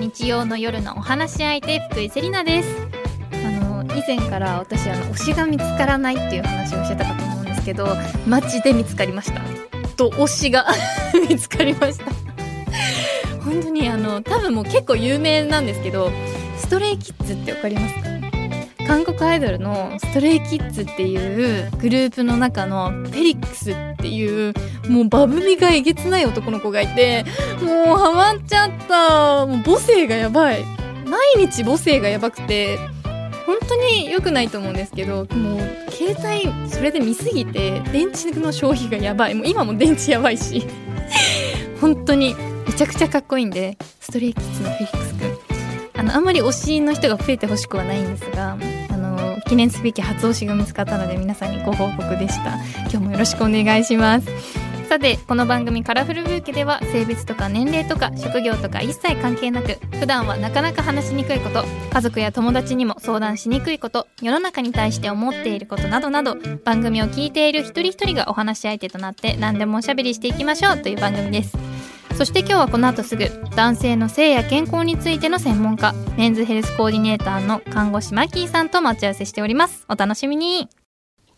[0.00, 2.68] 日曜の夜のお話し相手福井セリナです。
[3.32, 7.88] あの以前から私あの推しが見つからないっていう話をしてたかと思うんですけど
[8.26, 9.40] マジで見つかりました。
[9.96, 10.66] と推しが
[11.28, 12.04] 見つかりました。
[13.44, 16.10] 本当にあの多分もう結構有名なんですけど
[16.58, 18.15] ストレイキッズってわかりますか？
[18.86, 24.54] 韓国アイドルのストレイキッズっていうグループの中のフェリックスっていう
[24.88, 27.24] もうバブみがえげつない男の子がいて
[27.62, 29.46] もうハマっちゃった。
[29.46, 30.64] もう母性がやばい。
[31.04, 32.78] 毎日母性がやばくて
[33.46, 39.34] 本当に良くないと思うんですけどもう携帯それで見すぎて電池の消費がやばい。
[39.34, 40.66] もう今も電池やばいし。
[41.80, 42.34] 本当に
[42.66, 45.46] めちゃくちゃかっこいいんでストレイキッズのフェリックスくん。
[45.98, 48.56] あのあんまり推しの人が増えてほしくはないんですが
[49.48, 52.56] 記念すべき初推しが見つかったので皆さんにご報告でした。
[52.82, 54.28] 今日もよろしくお願いします。
[54.88, 71.75] さてこの番組カラフルブーケでは性別とか年齢とか職業とか一切関係なく普段はなかなか話しにくいこと家族や友達にも相談しにくいこと世の中に対して思っていることなどなど番組を聞いている一人一人がお話し相手となって何でもおしゃべりしていきましょうという番組です。
[72.16, 79.84] そして今日はこの後すぐ男性の性や健康についての専門家メンズヘルスコーディネーターの看護師マッキーさんと待ち合わせしております。
[79.88, 80.68] お楽しみに。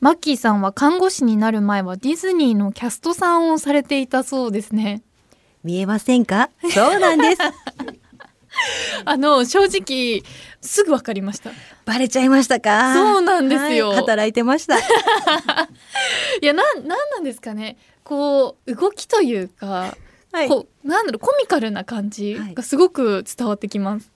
[0.00, 5.02] マッキーさんは看護師になる前はディズニーのキャストさんをされていたそうですね。
[5.64, 6.50] 見えませんか？
[6.72, 7.42] そうなんです。
[9.04, 10.22] あの正直
[10.60, 11.50] すぐわかりました。
[11.86, 12.94] バレちゃいましたか？
[12.94, 13.88] そうなんですよ。
[13.88, 14.78] はい働いてました。
[16.40, 17.76] いやななんなんですかね。
[18.04, 19.96] こう動きというか、
[20.32, 24.10] はいこうなんだろうコミカルな感じがすごく伝わってきます、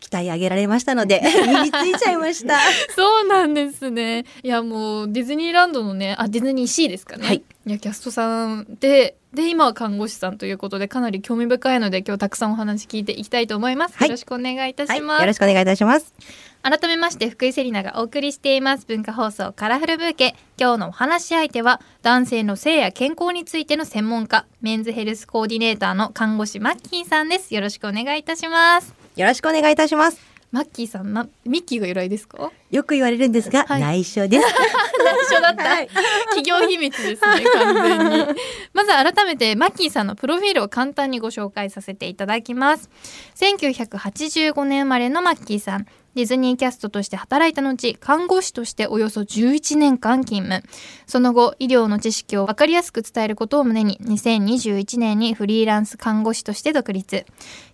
[0.00, 2.58] 期待上げられましたので 身についちゃいました
[2.94, 4.24] そうなんですね。
[4.42, 7.26] いやもうディズニーランドのね、あディズニーシーですかね。
[7.26, 7.42] はい。
[7.66, 13.96] いやキャストさんで、で今は看護師さんということでかなり興味深いので今日たくさんお話聞いていきたいと思います。
[13.96, 15.20] はいよろしくお願いいたはいします。
[15.20, 16.14] よろしくお願いいたします
[16.62, 20.34] 改めまして福井セリナがお送りしています文化放送カラフルブーケ。
[20.58, 27.54] 今日のお話し相手は男性の性や健康についての専門家メンズヘルスコーディネーターの看護師マッキーさんです。
[27.54, 28.92] よろしくお願いいたします。
[29.16, 30.20] よろしくお願いいたします。
[30.50, 32.50] マッキーさんなミッキーが由来ですか？
[32.70, 33.80] よく言われるんですが、はい。
[33.80, 34.46] 内緒です。
[35.30, 35.88] 一緒だった、はい。
[36.34, 38.26] 企業秘密ですね完全に。
[38.72, 42.90] まず改めてマッキーさんのプロフィールを簡単にご紹介させていただきます。
[43.36, 45.86] 1985年生まれのマッキーさん
[46.18, 50.68] ディズニーキャストとして働いた後看護師としておよそ11年間勤務。
[51.06, 57.24] その後医療の知識を分かりやすく伝えることを胸に2021年にフリーランス看護師として独立。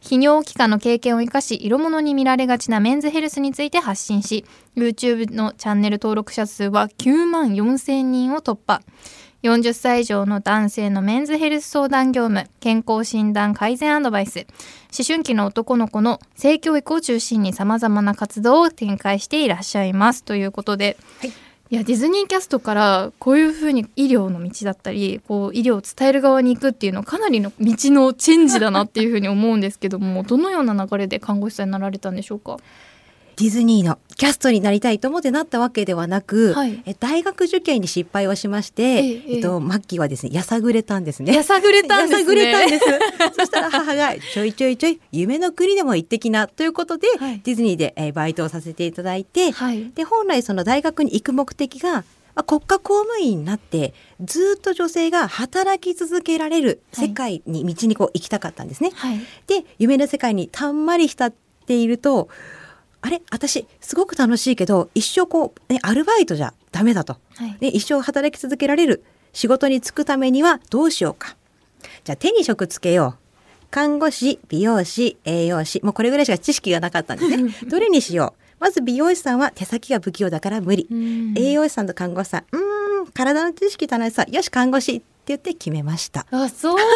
[0.03, 4.45] 泌尿器科の経験を生かし色物に見られがちなメンズヘルスについて発信し
[4.77, 8.83] YouTube のチャンネル登録者数は9万4千人を突破。
[9.45, 14.47] 40歳以上の男性のメンズヘルス相談業務健康診断改善アドバイス。
[14.99, 21.33] 思春期の男の子の性教育を中心にさまざまな活動を展開していらっしゃいますということで、はい。
[21.71, 32.59] いやディズニーキャストからこういうふうに医療の道だったりこう医療を伝える側に行くっていうのはかなりの道のチェンジだなっていうふうに思うんですけどもどのような流れで看護師さんになられたんでしょうか？
[33.37, 36.83] ディズニーのキャストになりたいと思ってなったわけではなく、はい。
[36.87, 41.35] え大学受験に失敗をしまして、えええっと、マッキーはですねやさぐれたんですね。
[41.35, 42.19] やさぐれたんですね。
[42.19, 42.85] やさぐれたんです。
[43.37, 47.41] そしたら母がちょいちょいちょい夢の国でも行ってきなということで、はい。
[47.43, 49.91] ディズニーで、えーバイトをさせていただいて、はい。
[49.95, 58.91] で本来その大学に行く目的がまあ国家公務員になってずっと女性が働き続けられる世界に道にこう行きたかったんですね。
[58.95, 59.19] はい。
[59.47, 61.33] で夢の世界にたんまり浸っ
[61.67, 62.29] ていると
[63.05, 67.57] あれ私すごく楽しいけど一生こう、ね、アルバイトじゃダメだと、はい。
[67.61, 69.05] ね、一生働き続けられる
[69.35, 71.37] 仕事に就くためにはどうしようか。
[72.05, 73.67] じゃあ手に職つけよう。
[73.71, 77.55] 看護師美容師栄養士もうこれぐらいしか知識がなかったんですね。
[77.69, 78.57] どれにしよう。
[78.59, 81.35] まず美容師さんは手先が不器用だから無理、うん。
[81.37, 84.25] 栄養士さんと看護師さんうーん体の知識楽しさ。
[84.31, 86.27] よし看護師って言って決めました。
[86.31, 86.87] あそうだっ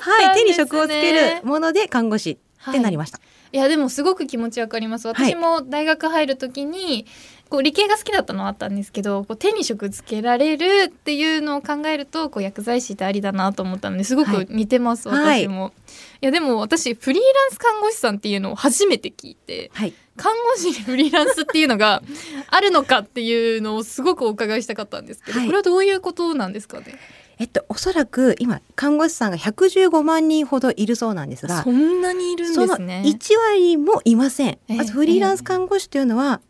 [0.00, 2.38] たんはい、手に職をつけるもので看護師
[2.70, 3.18] ってなりました。
[3.18, 3.20] い
[3.52, 5.08] やでもすごく気持ちわかります。
[5.08, 5.16] はい。
[5.16, 7.06] 私も大学入る時に、
[7.48, 15.44] こう理系が好きだったのはあったんですけどこう手に職つけられるっていうのを考えるとこう薬剤師ってありだなと思ったのですごく似てます、はい。
[15.44, 15.72] 私も。
[16.20, 22.02] いやでも私フリーランス看護師さんっていうのを初めて聞いてはい、看護師にフリーランスっていうのが
[22.48, 25.46] あるのかっていうのをすごくお伺いしたかったんですけど、はい。
[25.46, 26.98] これはどういうことなんですかね？
[27.38, 33.02] えっと、おそらく今看護師さんが115万人ほどいるそうなんですがそんなにいるんそのですね。
[33.04, 36.40] 1割もいません、ええまずフリーランス看護師というのは、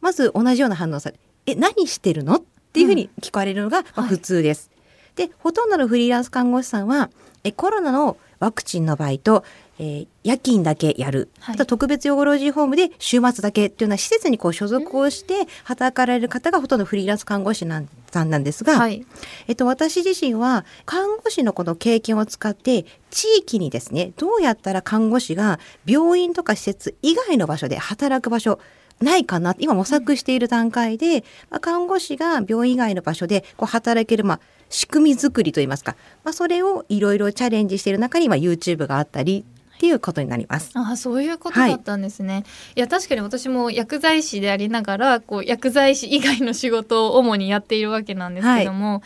[0.00, 2.34] まず同じような反応をされえ何してるの？
[2.36, 2.42] っ
[2.72, 4.10] ていうふうに聞かれるのが、まあ、はい。
[4.10, 4.71] 普通です、
[5.16, 7.10] でほとんどのフリーランス看護師さんは
[7.44, 9.44] えコロナのワクチンの場合と、
[9.78, 11.54] えー夜勤だけやる、はい。
[11.56, 19.04] あと特別養護老人ホームで週末だけっていうような施設にこう所属をして働かれる方がほとんどフリーランス看護師なんさんなんですが、はい。
[19.48, 28.60] えっと、私自身は看護師のこの経験を使って地域にですねどうやったら看護師が病院とか施設以外の場所で働く場所
[29.00, 34.40] ないかな今模索している段階で、まあ、看護師が病院以外の場所でこう働ける、まあ、
[34.72, 39.44] 仕組み作りといいますか、まあ、それをいろいろチャレンジしている中に、まあ、YouTube があったり
[39.76, 40.70] っていうことになります。
[40.74, 42.44] あそういうことだったんですね、
[42.76, 49.02] い、や確かに私も薬剤師でありながらこう薬剤師以外の仕事を主にやっているわけなんですけども、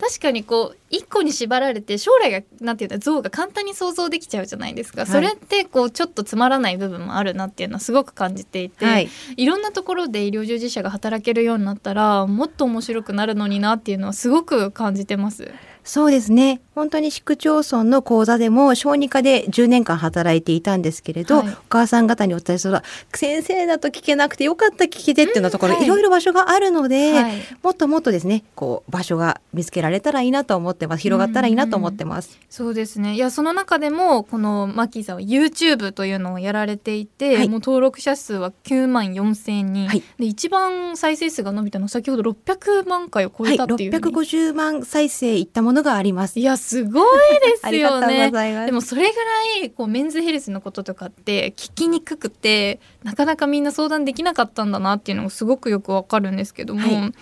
[0.00, 5.10] 確かにこう一個に縛られて将来がなんていうか像が簡単に想像できちゃうじゃないですか、はい。
[5.10, 9.08] それってこうちょっとつまらない部分もあるなっていうのはすごく感じていて、はい。
[9.36, 15.52] いろんなところで医療従事者が働けるようになったらもっと面白くなるのになっていうのはすごく感じてます。
[15.84, 16.60] そうですね。
[16.74, 21.48] 本当に市区町村の講座でも小児科で10年間働いていたんですけれど、はい。
[21.48, 22.82] お母さん方にお伝えすると
[23.16, 25.86] 先生だと聞けなくてよかった聞けてっていうようなところ、うんはい。
[25.86, 27.32] いろいろ場所があるので、はい。
[27.62, 31.02] もっともっとですねこう場所が見つけられたらいいなと思ってます。
[31.02, 32.38] 広がったらいいなと思ってます。
[32.48, 33.14] そうですね。
[33.14, 37.48] いやその中でもこのマッキーさんは YouTube というのをやられていて、はい。
[37.48, 40.02] もう登録者数は9万4千人、はい。
[40.18, 46.40] で一番再生数が伸びたのは先ほど600万回を超はい、えたっていうふうに、650万再生いったものがあります。
[46.40, 48.30] いやすごいですよね。
[48.66, 49.24] でもそれぐ
[49.58, 57.12] らいこうメンズヘルスのこととかって聞きにくくてなかなかみんな相談できなかったんだなっていうのがすごくよくわかるんですけども、はい。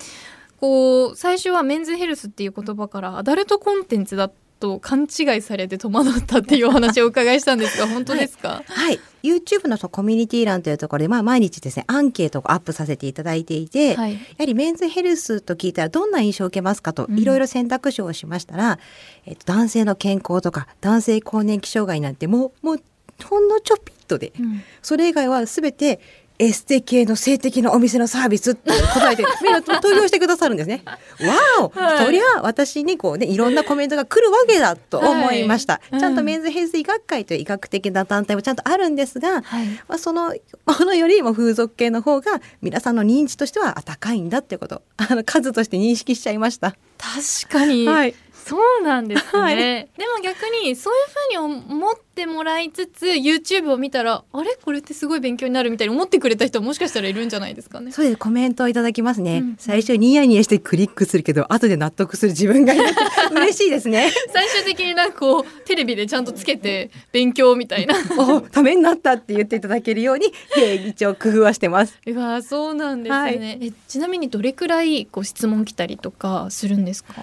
[0.60, 14.14] こう最初はメンズヘルスっていう言葉からアダルトコンテンツだと勘違いされて戸惑ったっていうお話をお伺いしたんですが本当ですか、はい、YouTube のそのコミュニティ欄というところで、まあ、毎日ですねアンケートをアップさせていただいていて、はい。
[14.14, 17.18] やはりメンズヘルスと聞いたらどんな印象を受けますかとうん。
[17.18, 18.78] いろいろ選択肢をしましたら、
[19.26, 22.82] えっと、男性の健康とか男性更年期障害なんてもうもう
[23.24, 24.62] ほんのちょぴっとでうん。
[24.82, 26.00] それ以外は全て
[26.38, 30.82] エステ系の性的なお店のサービスって答えて みんな投票してくださるんですね。
[30.86, 35.80] わお、はいそりゃ私にこうねいろんなコメントが来るわけだと思いました。
[35.90, 40.34] はいちゃんとうんメンズヘルス医学会という医学的な団体もちゃんとあるんですが、はいまあ、その
[40.66, 46.76] ものよりも風俗系の方が皆さんの認知としては高いんだっていうことあの数として認識しちゃいました。
[46.98, 48.14] 確かに、はい
[48.48, 49.56] そうなんですね、 はい。
[49.56, 54.56] でも逆にそういうふうに思ってもらいつつ YouTube を見たらあれ？
[54.64, 57.92] これってすごい勉強になるみたいに思ってくれた人もしかしたらいるんじゃないですかね。
[57.92, 59.56] そうですコメントをいただきますね、うん。
[59.58, 62.72] 最初ニヤニヤしてクリックするけど後で納得する自分が
[63.30, 64.10] 嬉しいですね。
[64.32, 67.94] 最終的になんかこうテレビでちゃんとつけて勉強みたいな。
[68.18, 71.98] おためになったって言っていただけるように平議長工夫はしてます。
[72.06, 73.38] うわそうなんですね、はい。
[73.60, 77.14] えちなみにどれくらいこう質問来たりとかするんですか？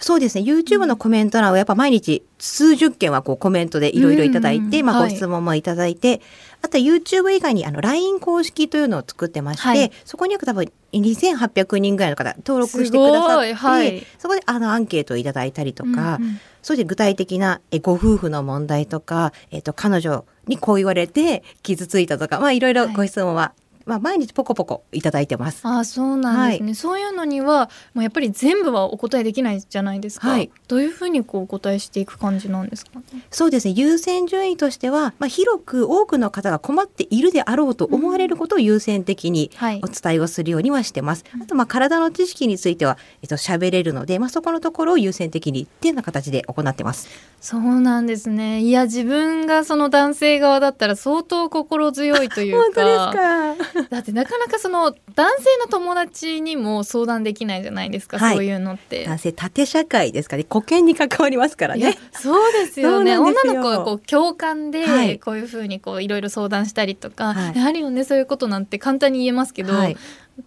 [0.00, 0.44] そうですね。
[0.44, 6.22] YouTube のコメント欄はやっぱ毎日数十件はこうコメントでいろいろいただいて、まあ、ご質問もいただいて、
[6.62, 9.92] あとは YouTube 以外にあの LINE 公式というのを作ってまして、はい。
[10.04, 14.06] そこに約多分2800人ぐらいの方登録してくださって、はい。
[14.18, 16.40] そこであのアンケートをいただいたりとか、うんうん。
[16.62, 23.52] そして具体的なえご夫婦の問題とか、えっと彼女にこう言われて傷ついたとか、まあ、いろいろご質問は、
[23.90, 25.62] まあ、毎日ポコポコいただいてます。
[25.64, 30.48] あそうなんですね、そういうのにはもうやっぱり全部はお答えできないじゃないですか、はい。
[30.68, 33.00] どういうふうにこうお答えしていく感じなんですか？
[33.12, 33.74] ねそうですね。
[33.76, 39.80] 優先順位としては、まあ、広く多くの方が困っているであろうと思われることを優先的にはい。
[39.82, 41.24] お伝えをするようにはしてます。
[41.42, 47.08] あとまあ体の知識については、えっと、喋れるので、まあ、そこのところを優先的にっていうような形で行ってます。
[47.40, 48.60] そうなんですね。
[48.60, 52.80] いや自分がその男性側だったら相当心強いというか。
[53.10, 53.54] か？
[53.90, 58.34] だってなかなかその男性の友達にも相談できないじゃないですか、はい。
[58.34, 59.04] そういうのって。
[59.04, 60.46] 男性縦社会ですかね。
[60.48, 61.98] 保険に関わりますからね。
[62.12, 63.16] そうですよね。
[63.18, 65.18] 女の子はこう共感で、はい。
[65.18, 67.56] こういうふうにこういろいろ相談したりとか、はい。
[67.56, 69.96] やはりよねそういうことなんて簡単に言えますけど、はい。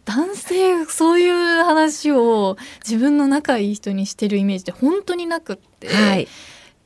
[0.06, 6.28] 男性そういう話を自分の仲いい人にしてるイメージって本当になくって、はい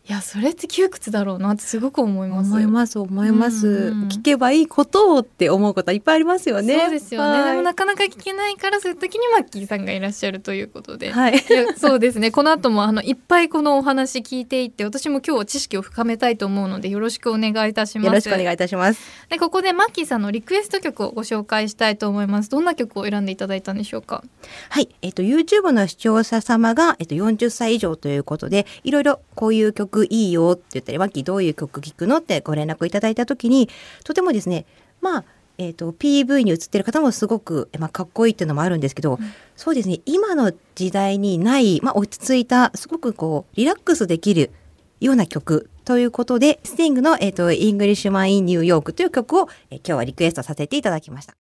[0.09, 2.47] いやそれって窮屈だろうなってすごく思います。
[2.49, 4.01] 思います思います、うん。
[4.03, 6.79] うん聞けばいいことをって思うことはいっぱいありますよね。
[6.79, 7.51] そうですよね、はい。
[7.51, 11.33] でもなかなか聞けないからそういう時にマッキーさんがいらっしゃるということで、はい。
[11.33, 12.31] いやそうですね。
[12.31, 18.07] この後もあのいっぱいこのお話聞いていって私も今日は知識を深めたいと思うのでよろしくお願いいたします。
[18.07, 19.01] よろしくお願いいたします。
[19.29, 22.49] でここでマッキーさんのリクエスト曲をご紹介したいと思います。
[22.49, 24.23] どんな曲を選んでいただいたんでしょうか？
[24.69, 33.69] はい、えっと YouTube の視聴者様がえっと40歳以上ということで、いろいろこういう曲いいよって言ったり、マッキーどういう曲聴くのってご連絡いただいたときに、
[34.03, 34.65] とてもですね、
[35.01, 35.23] まあ
[35.57, 44.51] えー、と PV に映ってる方もすごく、まあ、かっこいいっていうのもあるんですけど、うんそうですね今の時代にない、まあ、落ち着いたすごくこうリラックスできる
[44.99, 51.46] ような曲ということでスティングの、えー、と Englishman in New York という曲を、えー今日はリクエストさせていただきました。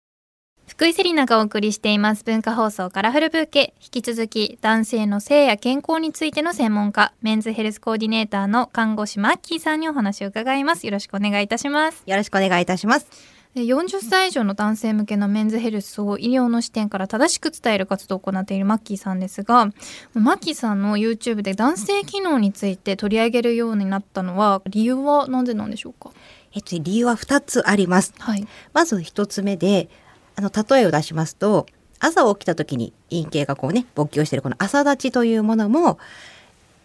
[0.73, 3.75] 福井セリナがお送りしています文化放送カラフルブーケ。
[3.79, 10.87] 引き続き男性の性や健康についての専門家メンズヘルスコーディネーターの看護師マッキーさんにお話を伺います。
[10.87, 12.01] よろしくお願いいたします。
[12.07, 13.05] よろしくお願いいたします。
[13.53, 19.67] で40歳以上の男性向けのメンズヘルスを医療の視点から正しく伝える活動を行っているマッキーさんですが
[20.15, 26.09] マッキーさんの YouTube で男性機能について取り上げるようになったのは理由は何でなんでしょうか？
[26.55, 28.15] えっと、理由は2つあります。
[28.17, 28.47] はい。
[28.73, 29.87] まず1つ目で
[30.35, 31.65] あの例えを出しますと
[31.99, 35.99] 朝起きた時に陰茎がこうね勃起をしているこの朝立ちというものも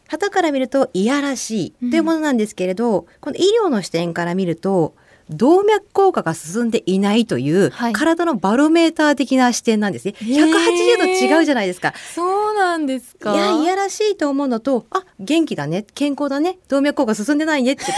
[0.09, 4.95] 旗から見るといやらしいというものなんですけれど、この医療の視点から見ると
[5.29, 10.15] 動脈硬化が進んでいないという、はい体のバロメーター的な視点なんですね。
[10.17, 11.93] へー180度違うじゃないですか。
[12.15, 17.97] そうなんですいやいやらしいと思うのとあ元気だね健康だね動脈硬化進んでないねって全く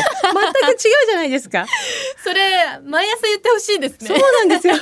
[0.73, 1.67] 違うじゃないですか。
[2.25, 4.75] それ毎朝言ってほしいですそうなんですよ。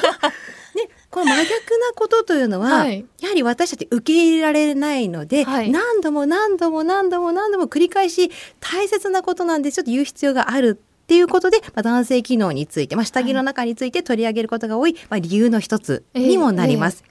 [1.24, 3.04] ね、この真逆なことというのは、はい。
[3.20, 5.70] やはり私たち受け入れられないので、はい。
[5.70, 17.02] 何度も何度も何度も何度も繰り返し大切なことなんですよと言う必要があるっていうことで、まあ、男性機能について、まあ、下着の中について取り上げることが多い、まあ、理由の一つにもなります。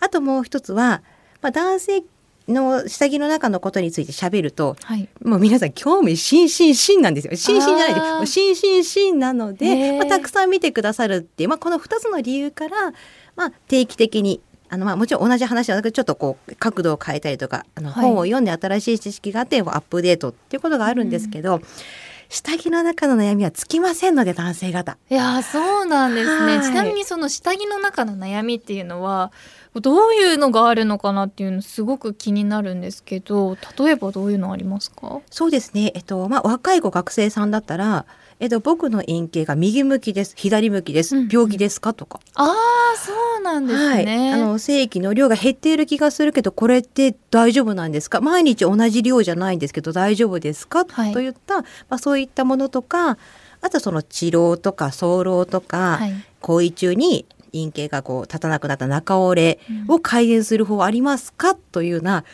[0.00, 1.02] あともう一つは、
[1.42, 2.02] まあ、男性
[2.48, 5.08] の下着の中のことについて喋るとはい。
[5.22, 7.36] もう皆さん興味津々々なんですよ。
[7.36, 8.16] 津々じゃないであー。
[8.16, 12.94] もう心身々なのへで、ーまあ、たくさん見てくださるっていう、まあ、この2つの理由から、
[13.36, 18.04] まあ、定期的にあのまあもちろん同じ話ではなくちょっとこう角度を変えたりとかあのはい。
[18.04, 21.60] 本を読んで新しい知識があってアップデートっていうことがあるんですけど、
[22.28, 24.98] 下着の中の悩みはつきませんので男性方。
[25.08, 26.66] いやーそうなんですね、はい。
[26.66, 29.30] ちなみにその下着の中の悩みっていうのは
[29.80, 35.20] どういうのがあるのかなっていうのすごく気になるんですけど例えばどういうのありますか？
[35.30, 38.06] そうですね、えっとまあ、若い子学生さんだったら、
[38.38, 40.34] えっと、僕の陰茎が右向きです。
[40.36, 41.28] 左向きです、うんうん。
[41.30, 41.94] 病気ですか？
[41.94, 42.20] とか。
[42.34, 48.20] ああそうなんですね、はい、あの精液の量が減っている気がするけどこれって大丈夫なんですか？
[48.20, 51.12] 毎日同じ量じゃないんですけど大丈夫ですか、はい。
[51.12, 53.16] といった、まあ、そういったものとか
[53.62, 56.12] あとその治療とか早漏とか、はい。
[56.40, 61.54] 行為中に陰茎がこう立たなくなった中折れを改善する方はありますか？
[61.54, 62.24] というような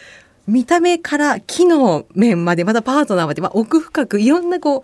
[0.48, 4.82] 見た目から機能面までまたパートナーまで、まあ、奥深くいろんなこう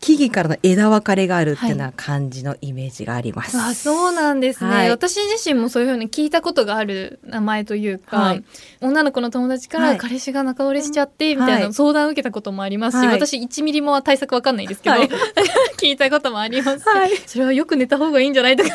[0.00, 1.72] 木々からの枝分かれがあるってい。
[1.72, 3.56] う感じのイメージがあります。
[3.58, 4.90] あそうなんですね、はい。
[4.90, 8.44] 私自身もそういうふうに聞いたことがある名前というか、はい。
[8.80, 9.94] 女の子の友達かはい。
[9.94, 11.72] ら彼氏が中折れしちゃってみたいはない。
[11.72, 13.16] 相談を受けたこともありますし、はい。
[13.16, 15.08] 私1ミリも対策わかんないですけど、はい。
[15.80, 17.16] 聞いたこともありますし、はい。
[17.26, 18.70] それはよく寝た方がいいんじゃないとか、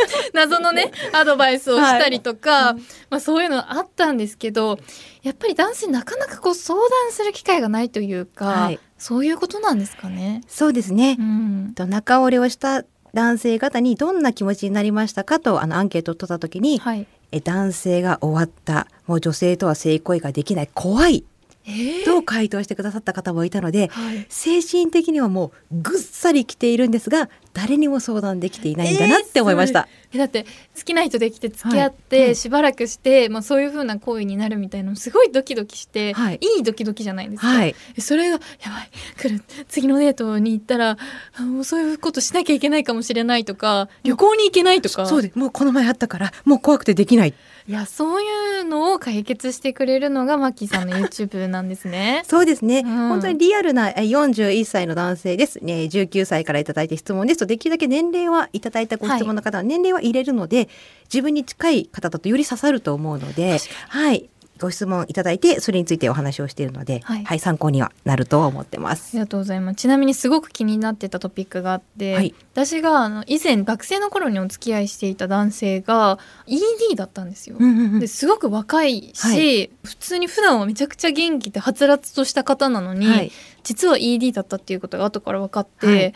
[0.34, 2.74] 謎のねアドバイスをしたりとか、
[3.10, 4.78] まあ、そういうのあったんですけど
[5.22, 10.40] やっぱり男性なかなかこう相談する機会がないというか、はいそういうことなんですかね。
[10.48, 11.72] そうですね、うん。
[11.74, 17.06] と中折れをした男性方にどんな気持ちになりましたかとあのアンケートを取った時に、はい。
[17.30, 21.22] え男性が終わったもう女性とは性行為ができない怖い
[21.66, 22.04] えー？
[22.06, 24.24] と回答してくださった方もいたので、はい。
[24.30, 29.88] 精神的にはもうぐっさり来ているんですが誰にも相談できていないんだなって思いました。
[30.12, 30.44] えだって
[30.76, 31.94] 好きな人できて付き合っはい。
[32.08, 36.38] てしばらくして、まあ、そういう風な行為になるみたいなのすごいドキドキして、はい。
[36.40, 40.96] いいドキドキじゃないですか、はい、えそれがやばい来る次のデートに行ったら
[41.36, 45.06] あもうそういうことしなきゃいけないかもしれないとか旅行に行けないとか。
[45.06, 45.38] そうです。
[45.38, 47.34] もうこの前あったからもう怖くてできない。
[47.66, 52.22] いやそういうのを解決してくれるのがマッキーさんの YouTube なんですね。
[52.28, 53.08] そうですね、うん。
[53.08, 60.68] 本当にリアルなえ41歳の男性です、ね、19歳からいただいた質問ですとできるだけ年齢はいただいたご質問の方は年齢は入れるので、
[61.04, 63.58] 自分に近い方だとより刺さると思うので
[63.88, 64.28] はい。
[64.58, 69.18] ご質問いただいてそれについてお話をしているので、ははいい参考にはなるとは思ってまあすり。
[69.18, 69.76] がとうございます。
[69.76, 72.34] ちなみにすごく気になってたトピックがあって、はい。
[72.52, 77.56] 私があの以前学生の頃にお付き合いしていた男性が ED だったんですよ。
[77.58, 78.00] うんうんうん。
[78.00, 79.70] ですごく若いし、はい。
[79.82, 83.32] 普通に普段はめちゃくちゃ元気ではつらつとした方なのに、はい。
[83.64, 86.14] 実は ED だったっていうことが後から分かって、はい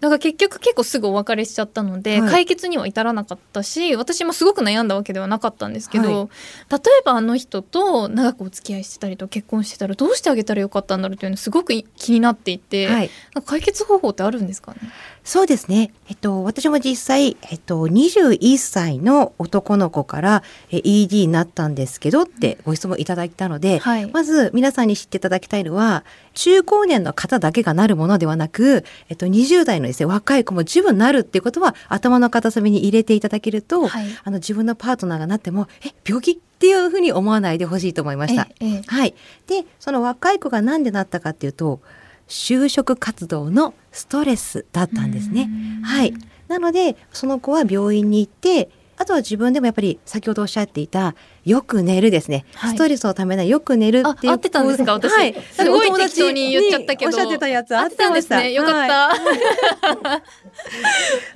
[0.00, 2.30] だから結局結構すぐお別れしちゃったので、はい。
[2.30, 6.28] 解決には至らなかったし私もすごく悩んだわけではなかったんですけど、はい。
[6.70, 13.10] 例えばあの人と長くお付き合いしてたりと結婚してたらどうしてあげたらよかったんだろうというのすごく気になっていて、はい。
[13.44, 14.78] 解決方法ってあるんですかね？
[15.24, 15.92] そうですね。
[16.08, 24.10] えっと、私も実際、えっと、21歳の男の子からえ ED になったんですけどってご質問いただいたので、はい。
[24.10, 26.04] まず皆さんに知っていただきたいのは、
[26.38, 38.46] 中高年の方だけがなるものではなく、えっと、20代のですね、若い子も十分なるっていうことは頭の片隅に入れていただけると、はいあの、自分のパートナーがなっても、え、病気っていうふうに思わないでほしいと思いました。
[38.86, 39.14] はい。
[39.48, 41.80] で、その若い子がなんでなったかっていうと、
[42.28, 45.50] 就職活動のストレスだったんですね。
[45.82, 46.14] はい。
[46.46, 51.14] なので、その子は病院に行って、あとは自分でもやっぱり先ほどおっしゃっていた、
[51.44, 52.44] よく寝るですね。
[52.54, 54.32] はいストレスをためないよく寝るっていう。
[54.32, 54.92] あ合ってたんですか？
[54.92, 55.34] 私はい。
[55.52, 60.22] すごい適当に言っちゃったけどにおっしゃってたやつ合ってんですねよかった、はい。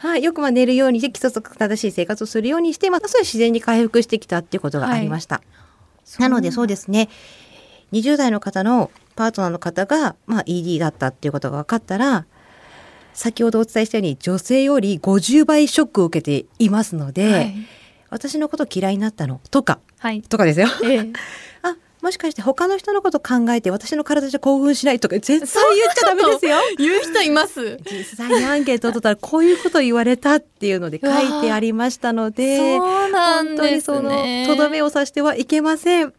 [0.00, 0.23] はい。
[0.23, 5.40] よくまあ寝るようにして、規則正しい生活をするようにして、まあ、それは自然に回復してきたっていうことがありました。
[6.19, 7.09] なのでそうですね
[7.92, 12.26] 20代の方のパートナーの方が、まあ、ED だったっていうことが分かったら
[13.14, 17.54] 先ほどお伝えしたように女性より50倍ショックを受けていますので、はい
[18.12, 19.40] 私のこと嫌いになったの？
[19.50, 20.69] とかはいとかですよ。
[20.85, 21.12] ええ
[21.62, 26.57] あもしかして他の人のこと考えて私の体じゃ興奮しないとか絶対言っちゃダメですよ。
[26.76, 32.59] 言う人います実際にアンケートを取ったらこういうこと言われたっていうので書いてありましたので。
[32.78, 36.12] そうなん本当にですそのねとどめを刺してはいけません。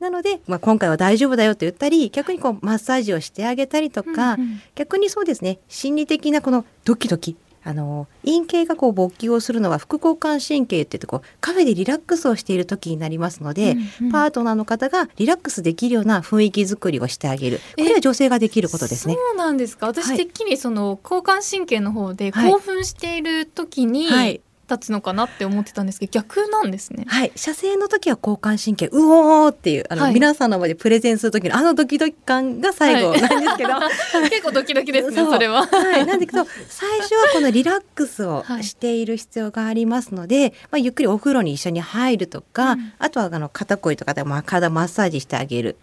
[0.00, 4.62] なので、まあ、今回は大丈夫だよと言ったり逆にこうマッサージをしてあげたりとか、うんうん。
[4.74, 14.12] 逆にそうですね心理的なこのドキドキあの陰茎がこう勃起をするのは副交感神経って言ってこうカフェでリラックスをしている時になりますので、うんうん。
[14.12, 17.60] パートナーの方がリラックスできるような雰囲気作りをしてあげる。
[17.76, 19.14] これは女性ができることですね。
[19.14, 19.88] そうなんですか？
[19.88, 20.16] 私、はい。
[20.16, 22.50] てっきりその交感神経の方ではい。
[22.50, 24.40] 興奮している時にはい
[24.70, 27.04] 立つのかなって思ってたんですけど逆なんですね。
[27.08, 30.14] はい、射精の時は交感神経うおーっていうあの、はい。
[30.14, 33.20] 皆さんの前でプレゼンする時のあのドキドキ感が最後はい。
[33.20, 33.70] なんですけど、
[34.30, 35.66] 結構ドキドキですねそれは。
[35.66, 38.64] はい、なんだけど最初はこのリラックスを はい。
[38.64, 42.92] している必要がありますので、まあ、ゆっくりお風呂に一緒に入るとか、うん。
[42.98, 45.76] あとはあの肩こりとかで、まあ、体マッサージしてあげる。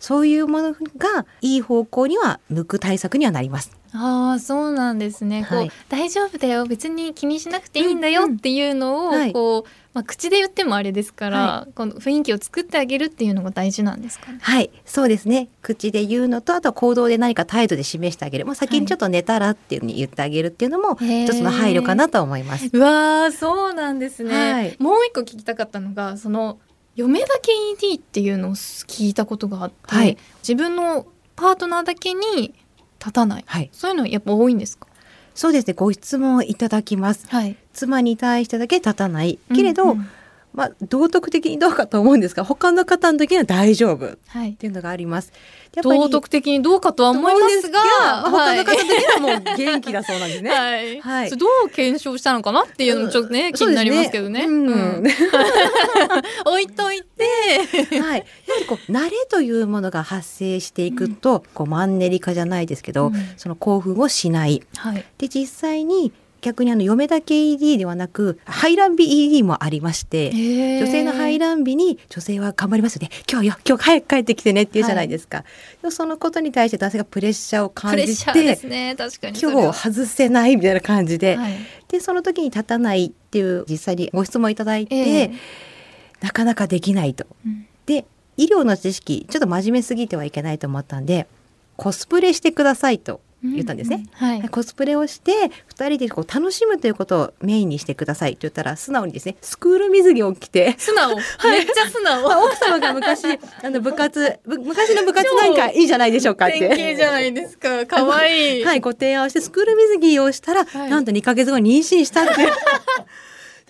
[0.00, 3.72] そういうものがいい方向には向く対策にはなります。
[3.96, 5.46] ああそうなんですね。
[5.48, 5.70] こう、はい。
[5.88, 6.66] 大丈夫だよ。
[6.66, 9.32] 別に気にしなくていいんだよっていうのを、うんはい。
[9.32, 14.38] こうまあ口で言ってもあれですから、はこの雰囲気を作ってあげるっていうのが大事なんですかね？
[14.42, 15.48] はい、そうですね。
[15.62, 18.46] 口で言うのと、あとは行動で何か態度で示してあげる。
[18.46, 22.68] まあ、先にちょっと寝たらっていうふうに言ってあげるっていうのも、一つの配慮かなと思います。
[22.72, 24.76] うわーそうなんですね、はい。
[24.80, 26.58] もう一個聞きたかったのがその
[26.96, 27.52] 嫁だけ
[27.86, 30.18] ED っていうのを聞いたことがあって、はい。
[30.42, 32.54] 自分のパートナーだけに
[33.04, 33.68] 立たないはい。
[33.72, 34.86] そういうのやっぱ多いんですか？
[35.34, 35.74] そうですね。
[35.74, 37.26] ご質問をいただきます。
[37.28, 39.38] はい妻に対してだけ立たない。
[39.54, 40.08] けれど、うんうん
[40.54, 44.52] まあ、道徳的にどうかと思うんですが、他の方の時には大丈夫っはい。
[44.54, 45.32] ていうのがあります。
[45.74, 50.50] やっぱり道徳的にどうかとは思いますがまあ、他の方の時にはもう元気だそうなんですね。
[50.54, 51.30] はい、はい。
[51.30, 54.42] どう検証したのかなっていうのもちょっとね、気になりますけどね。
[54.42, 54.66] そうん。
[54.68, 55.04] うん。
[56.46, 57.98] 置いといて、はい。
[57.98, 63.14] やはりこう慣れというものが発生していくと、こうマンネリ化じゃないですけど、うん。
[63.36, 64.62] その興奮をしない。
[64.76, 66.12] はい、で実際に
[66.44, 70.30] 逆にあの嫁だけ ED ではなく排卵日 ED もありまして。
[70.30, 75.46] 女女性の排卵日に女性は頑張りますよね今日よ今日早く帰ってきてねって言うじゃないですか、で
[75.82, 78.66] もそのことに対して男性がプレッシャーを感じてす
[79.32, 79.50] ね。
[79.52, 81.54] 今日外せないみたいな感じで、はい。
[81.88, 85.32] でその時に立たないっていう実際にご質問いただいて、ええ。
[86.20, 87.26] なかなかできないと。
[87.46, 87.66] うん。
[87.86, 88.04] で
[88.36, 91.26] 医療の知識ちょっと真面目すぎてはいけないと思ったんで
[91.76, 93.20] コスプレしてくださいと
[93.52, 94.06] 言ったんですね。
[94.12, 94.48] はい。
[94.48, 95.32] コスプレをして
[95.76, 98.32] 2人でこう楽しむということをメインにしてください。
[98.32, 100.74] と言ったら素直にですねスクール水着を着て。
[100.78, 102.26] 素直、めっちゃ素直。
[102.26, 103.24] まあ奥様が昔
[103.62, 106.60] あの部活ぶ昔の部活なんかいいじゃないでしょうかって。
[106.60, 107.84] 典型じゃないですか。
[107.86, 108.64] 可愛い。
[108.64, 110.90] はい、ご提案をしてスクール水着をしたら、はい。
[110.90, 112.34] なんと2ヶ月後に妊娠したって。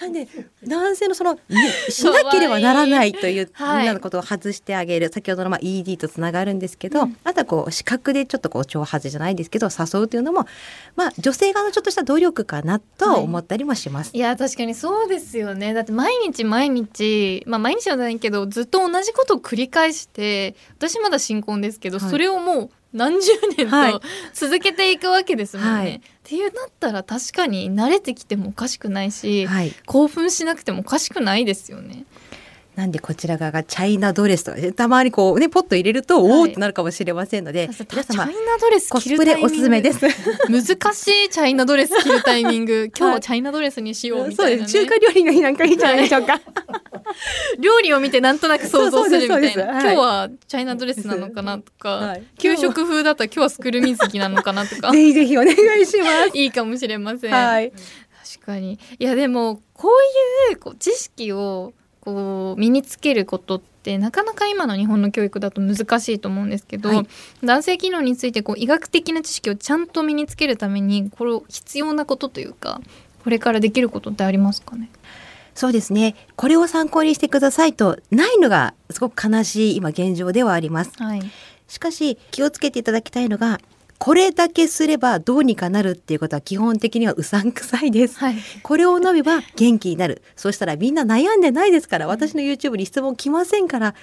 [0.01, 0.27] なんで
[0.67, 1.41] 男性のそのね
[1.89, 3.79] しなければならないというはい。
[3.79, 7.17] みんなのことを外してあげる、先ほどのまあ ED とつながるんですけど、うん。
[7.23, 10.47] あとはこう視覚でちょっとこう挑発じゃないですけど誘うというのも
[10.97, 14.11] まあ女性側のちょっとした努力かなとは思ったりもします。
[14.13, 15.75] いや確かにそうですよね。
[15.75, 22.11] だって毎日毎日まあ毎日はないけどずっと同じことを繰り返して私まだ新婚ですけど、はい。
[22.11, 24.03] それをもう何十年はいと
[24.33, 25.73] 続けていくわけですもんね。
[25.73, 32.07] はいっていうなったら確かに慣れてきてもおかしくないし、はい、興奮しなくてもおかしくないですよね。
[32.77, 36.33] なんでこちら側がチャイナドレスとかねたまにこうねポッと入れると、はい。
[36.33, 39.49] おおってなるかもしれませんのでチャ皆様イナドレスコ着るタイミング。
[39.49, 40.01] スプレおすすめです。
[40.51, 42.91] 難しいチャイナドレス着るタイミング。
[42.97, 44.69] 今日はチャイナドレスにしようみたいな、ね。
[44.69, 44.87] そうです。
[44.87, 46.41] 中華料理の日なんかいいんじゃないでしょうか。
[47.61, 52.25] 料理を見てなんとなく想像するみたいな、今日はチャイナドレスなのかなとか、はい。
[52.39, 54.91] 給食風だったら今日はスクルミズキなのかなとか。
[54.91, 56.37] ぜひぜひお願いします。
[56.37, 57.71] いいかもしれません、はい。
[57.71, 58.81] 確かに。
[58.99, 61.73] いやでもこういうこう知識を
[62.05, 67.07] こう身につけることってなかなか今の日本の教育だと難しいと思うんですけど、はい
[67.43, 72.81] 男性機能についてこう医学的な知識をちゃんと身につけるためにこれ必要なことというか
[73.23, 74.91] これからできることってありますかね？
[75.55, 76.17] そうですね。
[76.37, 80.93] これを参考にしてくださいとないのがすごく悲しい今現状ではあります。
[80.97, 81.23] はい
[81.67, 83.59] しかし気をつけていただきたいのが
[83.99, 88.19] これだけすればどうにかなるっていうことは基本的にはうさんくさいです。
[88.19, 90.23] はいこれを飲めば元気になる。
[90.37, 93.95] そしたらみんな悩んでないですから、私の YouTube に質問来ませんから。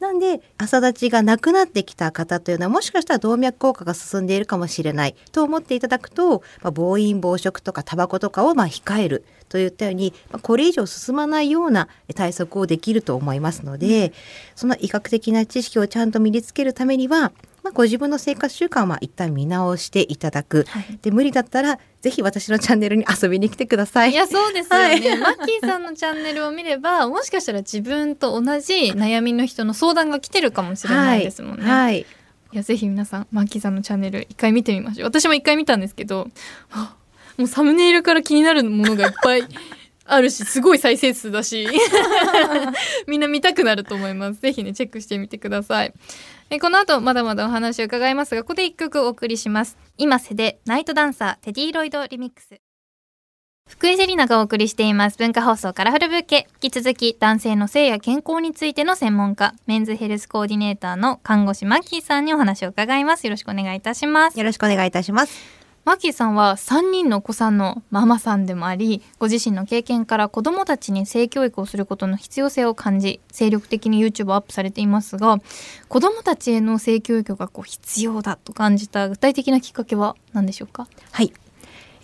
[0.00, 14.12] なんで、朝立ちがなくなってきた方というのは、もしかしたら動脈硬化が進んでいるかもしれないと思っていただくと、まあ、暴飲暴食とかタバコとかをまあ控えるといったように、まあこれ以上進まないような対策をできると思いますので、
[14.56, 17.30] その医学的な知識をちゃんと身につけるためには、
[17.62, 20.64] まあ、ご自分の生活習慣は一旦見直していただく。
[20.68, 24.10] はいで無理だったらぜひ私のチャンネルに遊びに来てください。
[24.10, 32.00] いやそうですよね、はいマッキーさんのチャンネルを見ればもしかしたら自分と同じ悩みの人の相談が来てるかもしれないですもんね、はい。
[32.00, 36.28] いやぜひ皆さんマッキーさんのチャンネル一回見てみましょう私も一回見たんですけど
[36.70, 36.96] あ
[37.38, 39.42] もうサムネイルから気になるものがいっぱい
[40.12, 41.66] あるしすごい再生数だし。
[43.06, 44.40] みんな見たくなると思います。
[44.40, 45.92] ぜひねチェックしてみてください。
[46.50, 49.78] えこの後まだまだお話を伺いますがここで一曲お送りします。
[49.96, 52.60] 今瀬でナイトダンサーテディロイドリミックス。
[53.68, 55.16] 福井セリナがお送りしています。
[55.16, 56.46] 文化放送カラフルブーケ。
[56.62, 59.54] 引き続き男性の性や健康についての専門家。
[59.66, 63.24] メンズヘルスコーディネーターの看護師マッキーさんにお話を伺います。
[63.24, 64.38] よろしくお願いいたします。
[64.38, 65.61] よろしくお願いいたします。
[65.84, 75.38] マッキーさんは3人のお子さんのママさんでもありご自身の経験から子どもたちに性教育をすることの必要性を感じ精力的に YouTube をアップされていますが
[75.88, 80.86] 子どもたちへの性教育がこう必要だと感じた具体的なきっかけは何でしょうか？
[81.10, 81.32] はい。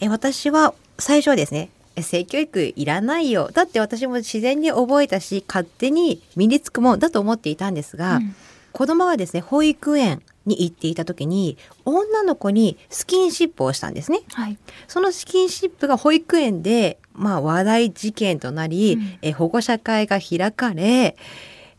[0.00, 3.50] え私は最初はですね、え性教育いらないよ。
[3.52, 8.34] だって私も自然に覚えたし、勝手に身につくもんだと思っていたんですが、うん
[8.70, 14.22] 子供がですね、保育園に行っていた時に、女の子にスキンシップをしたんですね。
[14.32, 14.58] はい。
[14.88, 19.18] そのスキンシップが保育園で、まあ、話題事件となり、うん。
[19.22, 21.16] え保護者会が開かれ、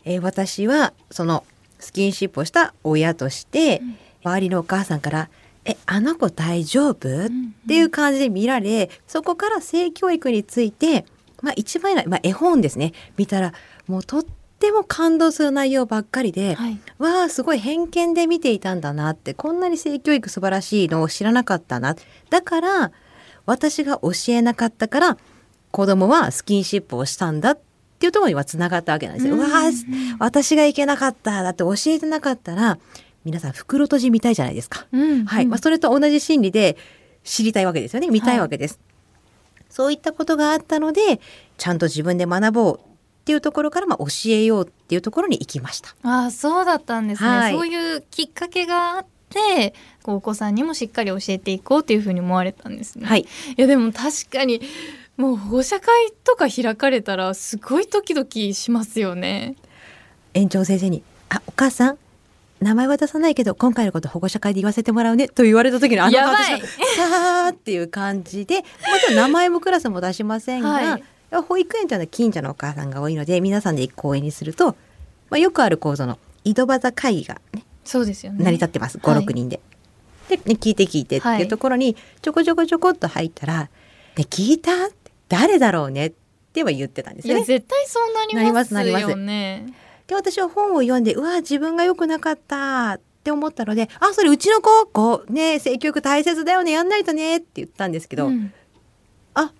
[0.05, 1.43] え私はその
[1.79, 3.97] スキンシップをした親として、ん。
[4.23, 5.29] 周りのお母さんから
[5.65, 7.29] 「えあの子大丈夫?」っ
[7.67, 11.05] ていう感じで見られそこから性教育について、
[11.41, 12.93] まあ、一番いいまあ、絵本ですね。
[13.17, 13.53] 見たら
[13.87, 14.25] もうと
[14.59, 16.77] っても感動する内容ばっかりで、はい。
[16.97, 21.95] わあすごい偏見で見ていたんだなってこんなに性教育素晴らしいのを知らなかったな。
[22.29, 22.91] だから
[23.45, 25.17] 私が教えなかったから
[25.71, 27.59] 子供はスキンシップをしたんだっ
[27.99, 29.35] ていうところにはつながったわけなんですよ。
[29.35, 29.71] うんわあ
[30.19, 32.77] 私がいけなかっただって教えてなかったら
[33.23, 34.87] 皆さん袋閉じ見たいじゃないですか。
[34.91, 36.75] うんはい、まあ、それと同じ心理で
[37.23, 38.09] 知りたいわけですよね。
[38.09, 38.77] 見たいわけです、
[39.69, 41.21] そういったことがあったので
[41.57, 42.88] ちゃんと自分で学ぼう
[43.29, 45.95] っていうところからまあ教えようっていうところに行きました。
[46.01, 47.53] ああそうだったんですね、はい。
[47.53, 53.05] そういうきっかけがあってお子さんにもしっかり教えていこうというふうに思われたんですね。
[53.05, 53.21] はい。
[53.21, 54.61] いやでも確かに
[55.15, 59.55] もう保護者会とか開かれたらすごいドキドキしますよね。
[60.33, 61.99] 園長先生に「あお母さん
[62.61, 68.63] 名前は出さないけど今回のこと保護者会で言わせてもらうね」と言われた時のあの私はさーっていう感じでも
[69.05, 74.75] ちろん名前もクラスも出しませんが、はい保育園というのは近所のお母さんが多いので皆さんで公園にすると、
[75.29, 78.43] まあ、よくある構造の井戸端会議が、ね、そうですよね。
[78.43, 79.59] 成り立ってます、はい56人で。
[80.29, 83.69] で、ね、聞いて聞いてっていうところにちょこちょこちょこっと入ったら
[84.17, 84.71] 「ね、聞いた?」
[85.29, 86.07] 誰だろうね？
[86.07, 86.13] っ
[86.51, 87.45] ては言ってたんですいやよね。
[87.45, 89.73] 絶対そうなりますなりますなよね。
[90.07, 98.51] で私は本を読んでうわ自分が良くなかったって思ったので「あそれうちの子こうね性教育大切だよねやんないとね」って言ったんですけど「うん
[99.35, 99.51] ああ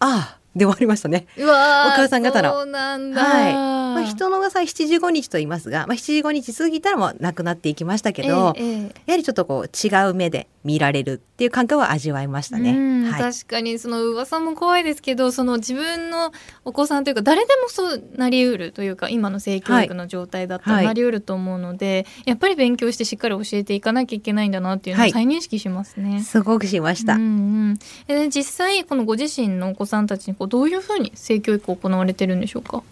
[0.00, 1.26] あ」で終わりましたね。
[1.36, 2.54] うわーお母さん方の。
[2.54, 12.72] はいまあ、人のさ75日と言いますが、まあ、75日過ぎたらもう亡くなっていきましたけど、ええええやはりちょっとこう違う目で見られるっていう感覚は味わいましたね。
[12.72, 16.30] うんはい、確かにその噂も怖いですけどその自分の
[16.66, 26.22] お子さんというか誰でもそうなりうるというか今の性教育の状態だったはいらなりうると思うので、やっぱり勉強してしっかり教えていかなきゃいけないんだなっていうのをはい再認識しますね。
[26.22, 27.14] すごくしました。
[27.14, 27.24] うんう
[27.72, 27.78] ん、
[28.08, 32.82] え実際このご自身のお子さんたちにこうどういうふうに性教育を行われてるんでしょうか？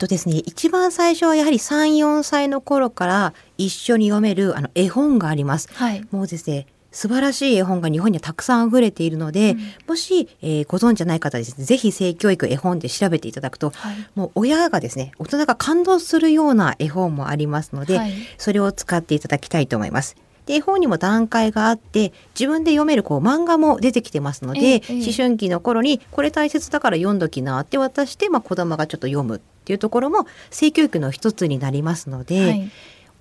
[0.00, 5.68] とですね、一番最初はやはり3、4歳の頃から一緒に読めるあの絵本があります。
[5.74, 6.02] はい。
[6.10, 9.58] もうですね、素晴らしい絵本が日本にはたくさん溢れているので、うん。
[9.88, 13.96] もし、えーご存知ない方はですねぜひ性教育絵本で調べていただくとはい。
[14.14, 18.12] もう親がですね大人が感動するような絵本もありますので、はい。
[18.38, 20.16] それを使っていただきたいと思います。
[20.46, 32.70] で絵本にも段階があって自分で読めるこう漫画も出てきてますので、思春期の頃にこれ大切だから読んどきなって渡して、まあ、子供がちょっと読むっていうところも性教育の一つになりますので、はい。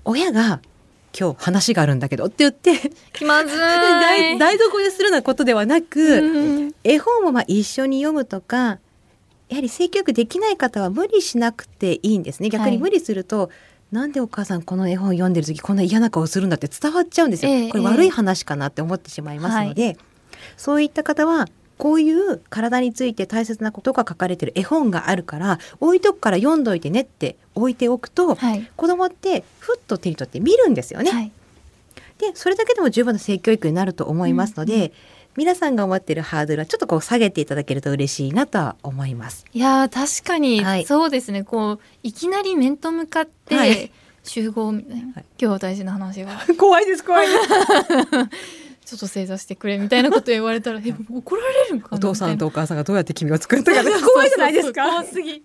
[0.06, 0.62] 親が
[1.18, 3.58] 今日話があるんだけどって言って気まずい。
[3.60, 6.76] 台台所でするようなことではなく、うん。
[6.84, 8.80] 絵本をまあ一緒に読むとか
[9.50, 12.50] やはり性教育できない方は無理しなくていいんですね。
[12.50, 13.50] 逆に無理すると、
[13.92, 19.98] なんでお母さんこの絵本読んでる時こんな嫌な顔するんだって伝わっちゃうんですよ、ええこれ悪い話かなって思ってしまいますので、
[20.56, 21.48] そういった方は
[21.80, 28.70] こういう体について大切なことが書かれてる絵本があるから置いとくから読んどいてねって置いておくと、はい。
[28.76, 31.10] 子供ってふっと手に取って見るんですよね。
[31.10, 31.32] はい。
[32.20, 34.92] でそれだけでも十分な性教育になると思いますので、うんう
[35.40, 39.46] 皆さんが思っているハードルはちょっとこう下げていただけると嬉しいなとは思います。
[39.54, 40.86] いやー確かに、はい。
[40.86, 41.44] そうですね。
[41.44, 43.92] こういきなり面と向かって、はい。
[44.24, 45.14] 集合みたいな、はい。
[45.14, 46.42] 今日は大事な話が。
[46.58, 47.40] 怖いです怖いです。
[48.90, 51.98] ちょっと正座してくれみたいなこと言われたらえ怒られるんかな？
[51.98, 54.90] お父さんとみお母さんがどうやって君を作ったかたいな怖いじゃないですか。
[54.90, 55.44] 怖すぎ。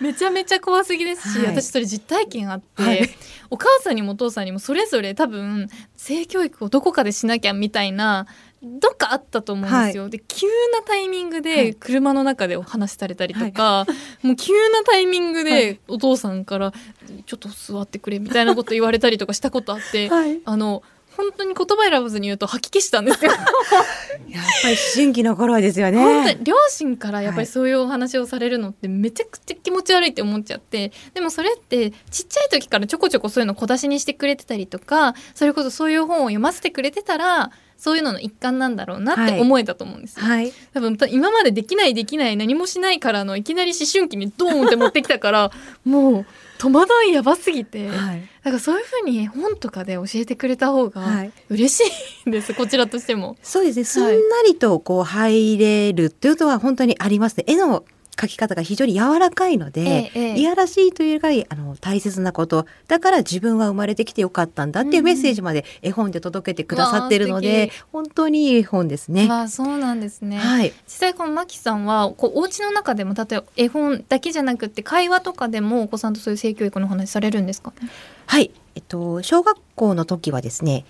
[0.00, 1.46] めちゃめちゃ怖すぎですし、はい。
[1.48, 3.08] 私それ実体験あって、はい。
[3.50, 8.26] お母さんにもお父さんにもそれぞれ多分性教育をどこかでしなきゃみたいな
[8.62, 10.08] どっかあったと思うんですよ。
[10.08, 11.74] で急なタイミングはでい。
[11.74, 13.86] 車の中でお話しされたりとか、
[14.22, 15.80] もう急なタイミングはでい。
[15.88, 16.72] お父さんから
[17.26, 20.40] 「ちょっと座ってくれ」みたいなこと言われたりとかしたことあって、はい。
[20.44, 20.82] あの
[21.16, 23.30] 本当に言葉選ばずに言うと吐き気したんですよ。
[24.28, 25.98] やっぱり思春期の頃はですよね。
[25.98, 40.24] 本当に両親からやっぱはいりそういうお話をされるのってめちゃくちゃ気持ち悪いって思っちゃってでもそれってちっちゃい時からちょこちょこそういうの小出しにしてくれてたりとかそれこそそういう本を読ませてくれてたらそういうのの一環なんだろうなって思えたと思うんですよ。
[40.24, 40.52] はい。
[40.72, 45.50] 多分今までできないできない何もしないからのいきなり思春期にドーンって持ってきたから
[45.84, 46.26] もう
[46.58, 48.20] 戸惑いやばすぎて、はい。
[48.42, 51.32] だからそういうふうに本とかで教えてくれた方はがい。
[51.50, 51.90] 嬉し
[52.26, 53.36] いんです、こちらとしても。
[53.42, 53.84] そうですね。
[53.84, 54.12] すんな
[54.46, 57.44] りとこう入れるっていうことは本当にありますね。
[57.46, 57.84] 絵の
[58.16, 69.28] 描き方が非常に柔らかいので、ええええいやらしいというよりかあの大切なことだから自分は生まれてきてよかったんだっていうメッセージまで絵本で届けてくださってるので素本当にいい絵本ですね。
[69.30, 70.38] ああそうなんですね。
[70.38, 77.72] はい、実際このマキさんはこうお家の中でも例えば絵本だけじゃなくって会話とかでもお子さんとそういう性教育のお話されるんですか？
[77.80, 77.88] ね。
[78.26, 80.84] はい、えっと小学校の時はですね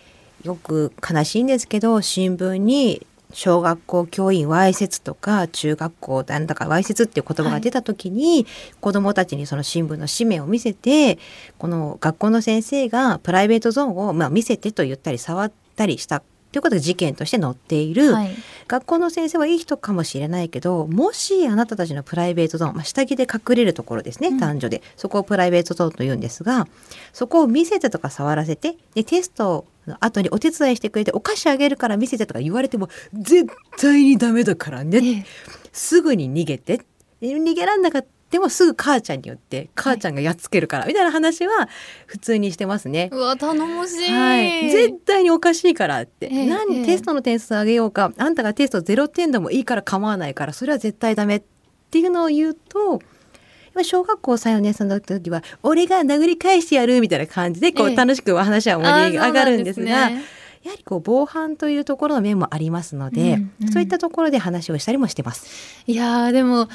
[0.44, 8.46] よく悲しいんですけど新聞に小学校教員わいせつとか中学校なんだかわいせつっていう言葉が出た時に、
[8.80, 11.18] 子どもたちにその新聞の紙面を見せて
[11.58, 16.22] この学校の先生がプライベートゾーンをまあ見せてと言ったり触ったりした
[16.57, 18.31] ということが事件として載っている、はい。
[18.66, 24.38] 学校の先生はいい人かもしれないけどもしあなたたちのプライベートゾーン、まあ、下着で隠れるところですね、うん。
[24.38, 24.83] 男女で。
[24.97, 26.66] そこをプライベートゾーンと言うんですが
[27.12, 35.25] そこを見せてとか触らせてでテストの後にお手伝いしてくれてお菓子あげるから見せてとか言われても絶対にダメだからね、ええ。
[35.75, 36.79] すぐに逃げて。
[37.21, 41.68] で逃げらんなかったもすぐ母ちゃんによって母ちゃんがやっつけるから、みたいな話は
[42.07, 43.11] 普通にしてますね。
[43.12, 44.11] うわ頼もしい。
[44.12, 51.42] はい、絶対におかしいからって、ええ何ええテストの点数上げようかあんたがテスト0点でもいいから構わないからそれは絶対ダメっ
[51.90, 53.01] ていうのを言うと
[53.72, 60.07] 今小学校3、4年生の時は俺が殴り返してやるみたいな感じでこええう楽しく話は盛り上がるんですが。
[60.07, 65.46] あーそうなんですねやはりこう防犯というところの面もありますので、うんうんそういったところで話をしたりもしてます。
[65.87, 66.68] いやーでも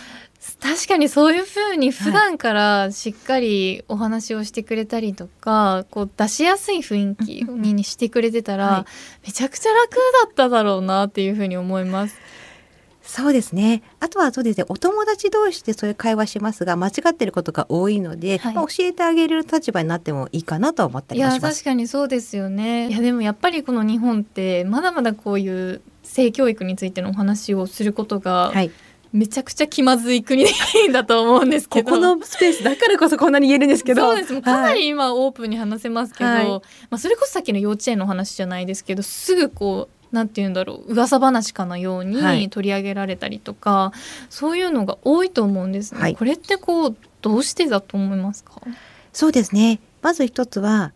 [0.59, 12.15] 確かにそういうふうに普段からしっかりお話をしてくれたりとか、こう出しやすい雰囲気にしてくれてたら、はいめちゃくちゃ楽だっただろうなっていうふうに思います。
[13.03, 13.83] そうですね。
[13.99, 14.65] あとはそうですね。
[14.67, 21.43] お友達同士でそういう会話しますが、間違ってることが多いので、はいまあ教えてあげる立場になってもいいかなと思ったいりはします。
[21.43, 22.89] や確かにそうですよね。
[22.89, 28.71] いやでもやっぱりこの日本ってまだまだこういう性教育についてのお話をすることがはい。
[29.13, 30.45] めちゃくちゃ気まずい国
[30.93, 31.91] だと思うんですけど。
[31.91, 34.01] ここのスペースだからこそこんなに言えるんですけど。
[34.01, 43.93] そうですもうかなはいり今オープンに話せますけど、はいまあ、それこそさっきの幼稚園の話じゃないですけどすぐこうなんて言うんだろう噂話かのようはいに取り上げられたりとか、
[44.29, 48.61] そういうのが多いと思うんですね、はいこれってこうどうしてだと思いますか？
[49.13, 49.79] そうですね。
[50.01, 50.91] まず一つは、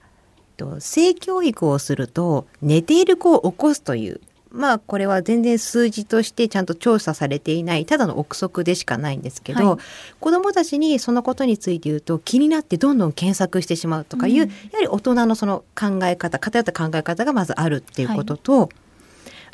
[0.57, 4.19] と性教育をすると寝ている子を起こすという。
[4.55, 9.79] まあこれは全然数字としてちゃんと調査されていないただの憶測でしかないんですけど、はい。
[10.19, 14.49] 子どもたちにそのことについて言うと気になってどんどん検索してしまうとかいう、うん。
[14.49, 18.69] やはり大人のその考え方偏った考え方がまずあるっていうことと、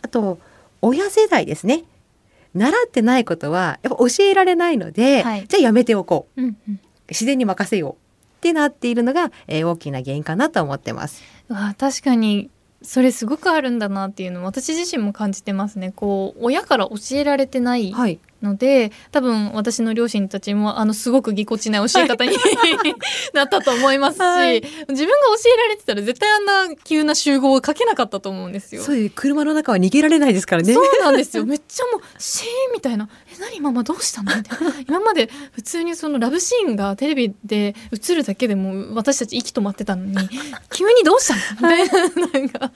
[0.03, 0.39] あと
[0.81, 1.83] 親世代ですね。
[2.53, 5.47] 習ってないことはやっぱ教えられないので、はい。
[5.47, 6.41] じゃあやめておこう。
[6.41, 6.79] うんうん。
[7.09, 7.93] 自然に任せよう
[8.37, 11.23] ってなっているのが、えー大きな原因かなと思ってます。
[11.49, 12.49] うわ確かに
[12.83, 15.91] それすごくあるんだなっていうのを私自身も感じてますね。
[15.95, 22.31] こう親から教えられてないはい、ので多分私の両親たちもあのすごくぎこちない教え方に
[23.33, 28.83] なったと思いますし、はい自分が教えられてたら絶対あんな急な集合をかけなかったと思うんですよ。
[28.83, 30.73] そういう車の中は逃げられないですからね。
[30.73, 40.15] そうなんですよめっちゃもうシーンみたいな「え何ママどうしたの?」みたいな今まで普通にそのラブシーンがテレビで映るだけでも私たち息止まってたのに
[40.73, 42.71] 急にどうしたのみたいななんか本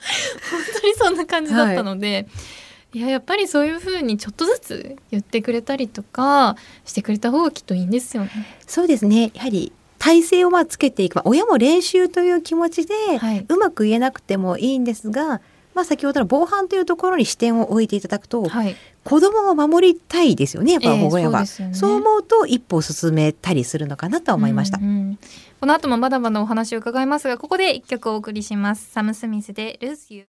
[0.80, 2.26] 当にそんな感じだったので。
[2.30, 2.56] い
[3.00, 8.30] ややっぱりそういう風にちょっとずつ言ってくれたりとかしてくれた方がきっといいんですよね。
[8.66, 9.30] そうですね。
[9.34, 13.46] やはり体勢をまあつけていく、まあ、親も練習という気持ちで、はい。
[13.48, 15.40] うまく言えなくてもいいんですが、
[15.74, 20.72] まあ、先ほどの防犯というところに視点を置いていただくと、はい、子供を守りたいですよね。
[20.72, 24.78] やっぱええ保護親は、そう思うと一歩進めたりするのかなと思いました。
[24.78, 25.18] うんうん
[25.58, 28.90] この後もまだまだお話を伺いますがここで一曲お送りします。
[28.90, 30.35] サム・スミスで Lose You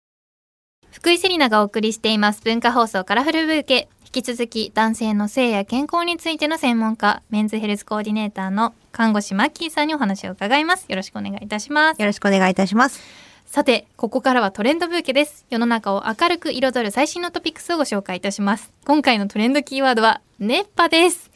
[0.92, 3.90] 福井セリナがお送りしています文化放送カラフルブーケ。
[4.06, 10.88] 引き続き男性の性や健康についての専門家メンズヘルスコーディネーターの看護師マッキーさんにお話を伺います。
[10.90, 12.02] よろしくお願いいたします。
[12.02, 13.02] よろしくお願いいたします。
[13.46, 15.46] さてここからはトレンドブーケです。
[15.52, 18.74] 世の中を明るく彩る最新のトピックスをご紹介いたします。
[18.86, 21.30] 今回のトレンドキーワードは熱波です。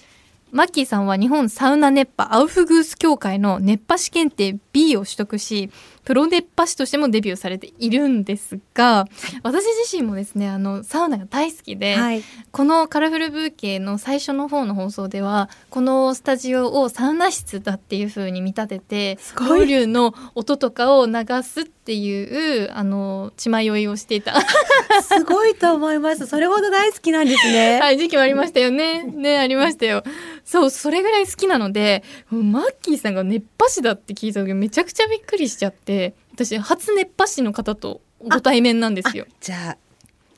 [0.51, 5.71] マッキーさんは日本サウナ熱波アウフグース協会の熱波師検定 B を取得し
[6.05, 9.07] プロ熱波師としてもデビューされているんですが
[9.43, 21.13] 私自身もですねあのサウナが大好きで、はい、このカラフルブーケの最初の方の放送ではこのスタジオをサウナ室だっていう風に見立ててすごいロウリュの音とかを流
[21.43, 24.39] すっていうあの血迷いをしていた、
[25.01, 26.27] すごいと思います。
[26.27, 27.79] それほど大好きなんですね。
[27.83, 29.03] はい、時期もありましたよね。
[29.03, 30.01] ねありましたよ。
[30.45, 35.92] そうそれぐらい好きなのでマッキーさんが熱波師だって聞いた時めちゃくちゃびっくりしちゃって
[36.33, 39.25] 私初熱波師の方とご対面なんですよ。
[39.39, 39.77] じゃあ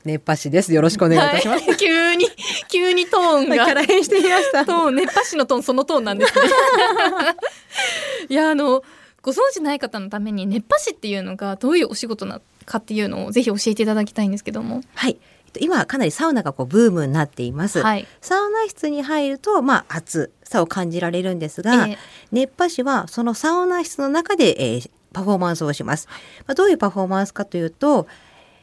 [0.06, 0.72] 熱波師です。
[0.72, 1.64] よろしくお願いいたします。
[1.64, 2.26] はい、 急に
[2.68, 3.66] 急にトーンが。
[3.66, 4.64] から変してみました。
[4.64, 6.44] トーン熱波師のトーンそのトーンなんですね
[8.30, 8.82] いやあの
[9.22, 15.18] ご存知ない方のために熱波師っていうのがどういうお仕事なかっていうのをぜひ教えていただきたいんですけどもはい。
[15.46, 17.82] えっと今かなりサウナがこうブームになっています。
[17.82, 21.96] はい、サウナ室に入るとまあ暑さを感じられるんですが、えー
[22.32, 26.08] 熱波師はそのサウナ室の中で、えーパフォーマンスをします。
[26.46, 28.06] まあ、どういうパフォーマンスかというと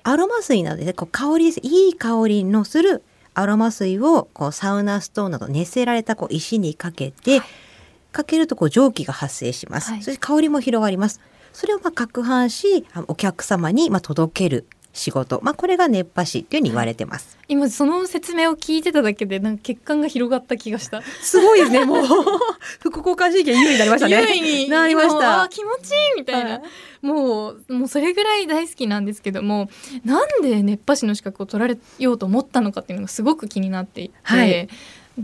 [0.03, 3.01] アロマ水などで、ね、こう香りいい香りのする
[3.33, 7.41] アロマ水をこうサウナストーンなど熱せられたこう石にかけて、
[8.11, 9.91] かけるとこう蒸気が発生します。
[9.91, 11.19] はいそして香りも広がります。
[11.53, 17.37] それをまあ攪拌しあお客様にまあ届ける仕事、まあ、これが熱波師っていうふうに言われてます。
[17.47, 21.83] 今その説明を聞いてただけでなんか血管が広がった気がした すごいですね。
[21.83, 22.05] もう
[22.79, 24.21] 副交感神経優位になりましたね。
[24.21, 25.49] 優位になりましたー。
[25.49, 26.61] 気持ちいいみたいな、はい
[27.01, 29.69] もうもうそれぐらい大好きなんですけども
[30.05, 34.69] なんで熱波師の資格を取られようと思ったのかっていうのがすごく気になっていて、はい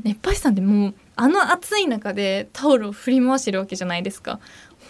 [0.03, 4.39] 熱波師さんってもうあの暑い中でタオルを振り回してるわけじゃないですか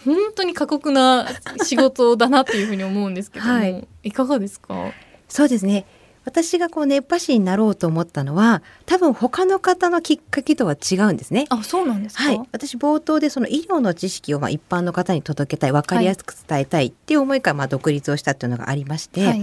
[0.06, 1.28] 本当に過酷な
[1.64, 3.88] 仕事だなっていうふうに思うんですけども、はい。
[4.04, 4.92] い、かがですか？
[5.28, 5.86] そうですね。
[6.26, 11.46] 私がこう熱波師になろうと思ったのは多分他の方のきっかけとは違うんですね。
[11.50, 19.42] あそうなんですか、はい、私冒頭でその医療の知識をまあ一般の方に届けたい分かりやすく伝えたいっていう思いからまあ独立をしたっていうのがありまして、はい。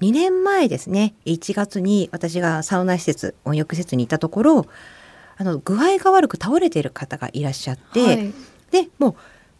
[0.00, 4.66] 2年前ですね1月に私がサウナ施設温浴施設にいたところ
[5.38, 8.34] あの具合が悪く倒れている方がいらっしゃって、はい。
[8.70, 9.14] でもう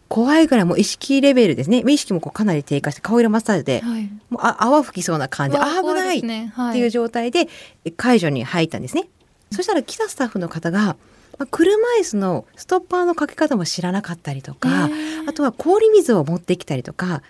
[0.09, 1.83] 怖いぐらいもう意識レベルですね。
[1.87, 4.09] 意識もこうかなり低下して顔色マッサージで、はい。
[4.29, 5.57] もうあ泡吹きそうな感じ。
[5.57, 6.51] 危ないっ怖ですね。
[6.55, 7.47] はていう状態で
[7.95, 9.07] 解除に入ったんですね。
[9.51, 10.97] そしたら来たスタッフの方が、ま
[11.43, 14.89] あ車椅子のストッパーのかけ方も知らなかったりとか、
[15.27, 17.21] あとは氷水を持ってきたりとか、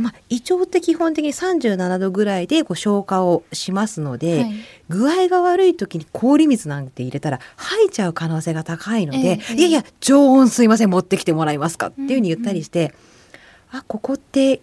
[0.00, 4.52] まあ、胃腸って基本的に37度ぐらいでこう消化をしますので、はい。
[4.88, 9.54] 具合が悪い時に氷水なんて入れたら吐いちゃう可能性が高いので、ええええ。
[9.54, 12.92] いやいや常温すいません持ってきてもらえますかっていうふうに言ったりして、
[13.70, 14.60] あここって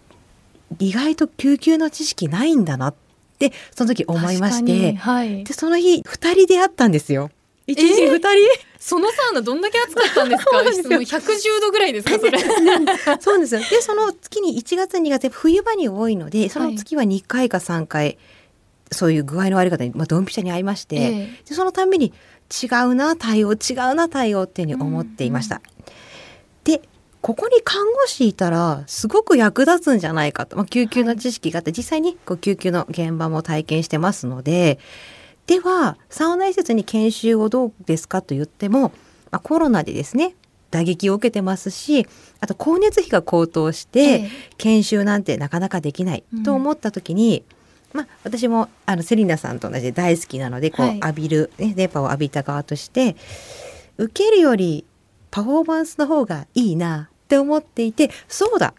[0.78, 2.94] 意外と救急の知識ないんだなっ
[3.38, 5.44] てその時思いましてはい。
[5.44, 7.30] でその日2人で会ったんですよ。
[7.66, 8.28] 一日え2人、
[8.78, 10.62] そのサウナどんだけ暑かったんですか？
[10.62, 10.90] ですよ。
[10.90, 12.38] もう110度ぐらいですかそれ。
[12.38, 12.84] そうなん
[13.40, 13.60] ですよ。
[13.60, 18.18] で、その月に1月2月冬場に多いので、その月は2回か3回、
[18.92, 21.42] そういう具合の悪い方に、まあ、ドンピシャに会いまして、ええ。
[21.48, 22.12] でそのたんびに
[22.62, 23.56] 違うな対応違
[23.90, 25.60] うな対応っていうふうに思っていました。
[26.64, 26.80] で
[27.20, 34.78] ここに看護師いたらすごく役立つんじゃないかと、まあ、救急の知識があって、実際にこう救急の現場も体験してますので
[35.48, 38.92] ではサウナ施設に研修をどうですかと言っても、
[39.30, 40.36] まあ、コロナでですね
[40.70, 42.06] 打撃を受けてますし
[42.40, 44.30] あと光熱費が高騰して、ええ。
[44.58, 46.42] 研修なんてなかなかできないうん。
[46.42, 47.44] と思った時に、
[47.94, 50.98] まあ、私もあのセリナさんと同じで大好きなのでこうはい。
[50.98, 53.16] 浴びる、ね、電波を浴びた側として
[53.96, 54.84] 受けるより
[55.30, 58.74] パフォーマンスの方がいいなって思っていてそうだ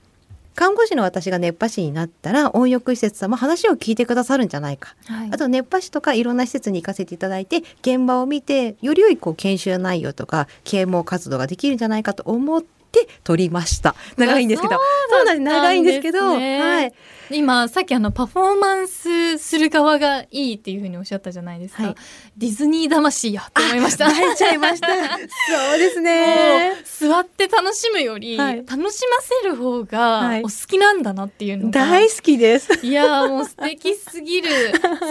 [0.60, 4.93] 看護師の私が熱波師になったら温浴施設さんも話を聞いてくださるんじゃないか。
[5.05, 5.30] はい。
[5.32, 12.79] あと熱波師とかいろんな施設に行かせていただいて現場を見てより良いこう研修内容とか啓蒙活動ができるんじゃないかと思って
[13.24, 13.96] 取りました。
[14.18, 14.76] 長いんですけど。
[14.76, 14.80] あ
[15.10, 15.56] そうなんです。
[15.56, 16.94] 長いんですけどはい。
[17.32, 21.96] 今さっきあのパフォーマンスする側がいいっていうふうにおっしゃったじゃないですか、はい。
[22.38, 24.08] ディズニー魂やって思いました。
[24.08, 24.88] 泣いちゃいました。
[24.90, 28.58] そうですもねう座って楽しむより、はい。
[28.58, 29.86] 楽しませる方はい。
[29.86, 32.80] がお好きなんだなっていうのが、大好きです。
[32.86, 34.50] いやーもう素敵すぎる。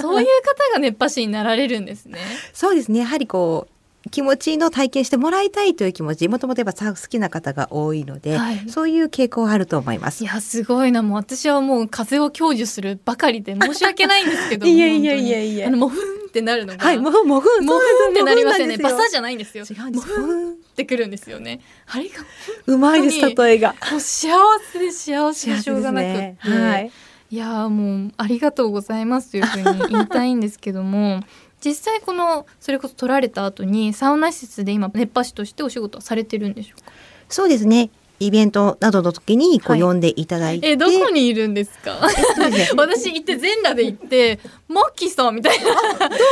[0.00, 2.18] そういう方が熱波師になられるんですね。
[2.52, 3.00] そうですね。
[3.00, 3.77] やはりこう
[4.08, 8.68] 気持ちの体験してもらいたいという気持ちもともとやっぱさ好きな方が多いので、はい。
[8.68, 10.24] そういう傾向はあると思います。
[10.24, 11.02] いやすごいな。
[11.02, 15.68] もう私はもう風を享受するばかりで申し訳ないんですけど いやいやいやいや。
[15.68, 18.76] あのもふんってなるのが、はいもふもふんもふんってなりますよね。
[18.78, 19.64] バサじじゃないんですよ。
[19.68, 21.60] 違うんですもふんってくるんですよね。
[21.86, 22.24] あれが
[22.66, 23.74] うまいです例えが。
[23.90, 24.28] もう幸
[24.72, 26.90] せで幸せでしょうがなくって、はい。
[27.30, 31.20] いやーもうありがとうございますというふうに言いたいんですけども
[31.64, 36.92] 実際このそれこそ取られた後にサウナ施設で今熱波師としてお仕事はされてるんでしょうか？
[37.28, 37.90] そうですね。
[38.20, 39.80] イベントなどの時にこうはい。
[39.82, 41.98] 呼んでいただいて、えどこにいるんですか？
[42.76, 45.78] 私行って全裸で行ってマッキーさんみたいなどう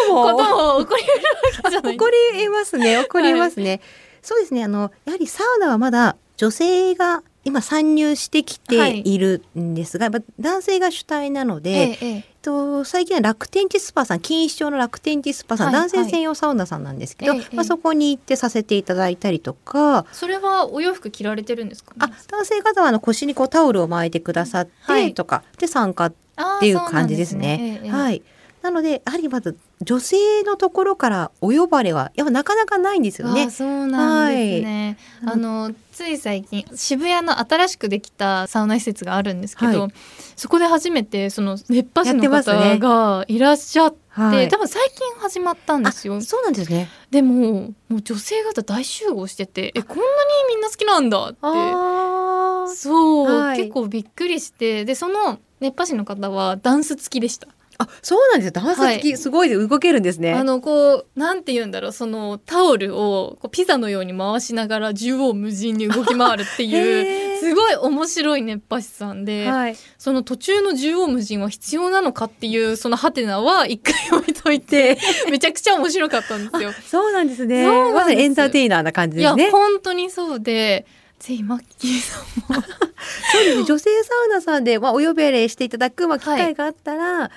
[0.08, 1.24] こともを起こり得る
[1.62, 1.94] わけじゃない。
[1.96, 2.98] 怒りますね。
[2.98, 3.80] 怒りますね、
[4.22, 4.64] そうですね。
[4.64, 9.16] あのやはりサウナはまだ女性が今参入してきてい。
[9.18, 11.70] るんですが、やっぱ男性が主体なので、
[12.02, 25.08] ええと、最近は楽天地スパさん錦糸町の楽天地スパさん、はい男性専用サウナさんなんですけど、ええまあ、そこに行ってさせていただいたりとか、それはお洋服着られてるんですか、あ男性方はあの腰にこうタオルを巻いてくださっはい。
[25.08, 26.14] てとか、で参加っ
[26.60, 27.80] ていう感じですね。
[27.80, 27.86] すね。
[27.86, 27.90] ええ。
[27.90, 28.22] はい。
[28.66, 33.50] なのでやはりまず女性のところからお呼ばれはやっぱなかなかないんですよねあ。
[33.52, 34.98] そうなんですね。
[35.22, 39.92] はいあのつい最近渋谷の新しくできたサウナ施設があるんですけど、はい
[40.34, 46.20] そこで初めてその熱波師の方ねがいらっしゃって、はい多分最近始まったんですよあ。
[46.20, 46.88] そうなんですね。
[47.10, 50.08] でももう女性方大集合してて、えこんなに
[50.48, 51.38] みんな好きなんだって。
[51.42, 57.48] あそう、はい結構びっくりしてでその熱波師の方はダンス付きでした。
[57.78, 58.50] あ、そうなんですよ。
[58.52, 60.32] ダンス付き、すごい動けるんですね。
[60.32, 69.76] あのこうなんて言うんだろうそのタオルをこうピザのように回しながら縦横無尽に動き回るっていう すごい面白い熱波師さんで、はい。
[69.98, 74.98] その途中の縦横無尽は必要なのかっていうそのハテナは一回置いといて
[75.30, 76.72] めちゃくちゃ面白かったんですよ。
[76.72, 77.64] そうなんですね。
[77.64, 79.50] すまさにエンターテイナーな感じいやですね。
[79.50, 80.86] 本当にそうで
[81.18, 82.22] ぜひマッキーさん
[82.54, 82.62] も
[83.32, 87.30] そうですね女性サウナさんで、まあ、お呼びれしていただく、まあ、機会があったら、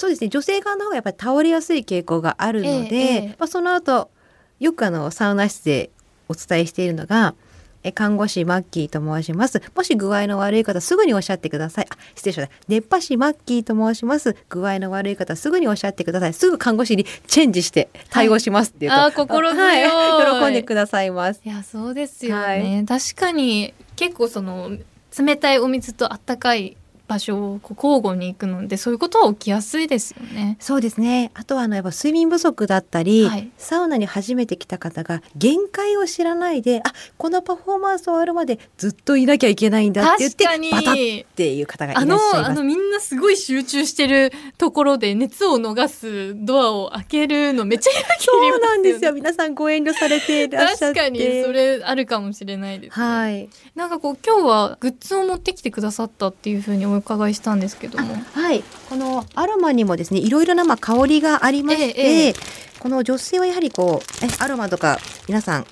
[0.00, 0.28] そうですね。
[0.28, 3.36] 女性側の方がやっぱり倒れやすい傾向があるので、ええええ。
[3.38, 4.10] まあ、その後
[4.58, 5.90] よくあのサウナ室で
[6.28, 7.34] お伝えしているのが
[7.82, 9.62] え看護師マッキーと申します。
[9.74, 11.86] もし具合の悪い方すぐにおっしゃってください。
[11.90, 12.54] あ失礼しました。
[12.68, 14.36] 熱波師マッキーと申します。
[14.48, 16.32] 具合の悪い方すぐにおっしゃってください。
[16.32, 19.82] すぐ看護師にチェンジして対応しますっていうと、はいあー心強い。
[19.84, 21.42] はい、喜んでくださいます。
[21.44, 24.70] いやそうですよね、確かに結構その
[25.18, 26.76] 冷たいお水とあったかい
[27.10, 30.56] 場所を交互に行くのでそういうことは起きやすいですよね。
[30.60, 31.32] そうですね。
[31.34, 42.50] あとはあのやっぱ睡眠不足だったり、はいサウナに初めて来た方が限界を知らないで、あこのパフォーマンス終わるまでずっといなきゃいけないんだって言ってバタッっていう方がいらあのっしゃいます。
[42.52, 49.12] あのみんなすごい集中してるところで熱を逃すドアを開けるのめっちゃ勇気いりますそうなんですよ。
[49.12, 50.84] 皆さんご遠慮されていらっしゃって。
[50.86, 53.04] 確かにそれあるかもしれないです、ね。
[53.04, 53.48] はい。
[53.74, 58.14] なんかこう今日はグッズを持ってきてくださったっていうふうにお伺いしたんですけども。
[58.32, 58.62] はい。
[58.88, 62.34] このアロマにもですね、いろいろなまあ香りがありまして、ええええ
[62.80, 64.98] この女性はやはりこうえアロマとか
[65.28, 65.66] 皆さん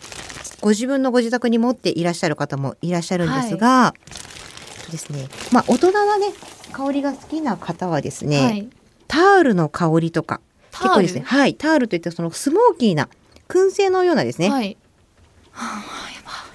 [0.61, 6.33] ご自分のご自宅に持っていらっしゃる方もいらっしゃるんですが、えっとですね、まあ大人なね
[6.71, 8.69] 香りが好きな方はですね、はい。
[9.07, 13.09] タオルの香りとか結構ですね、はい、タオルといってそのスモーキーな
[13.49, 14.77] 燻製のようなですね、はい。
[15.53, 16.48] はあやばい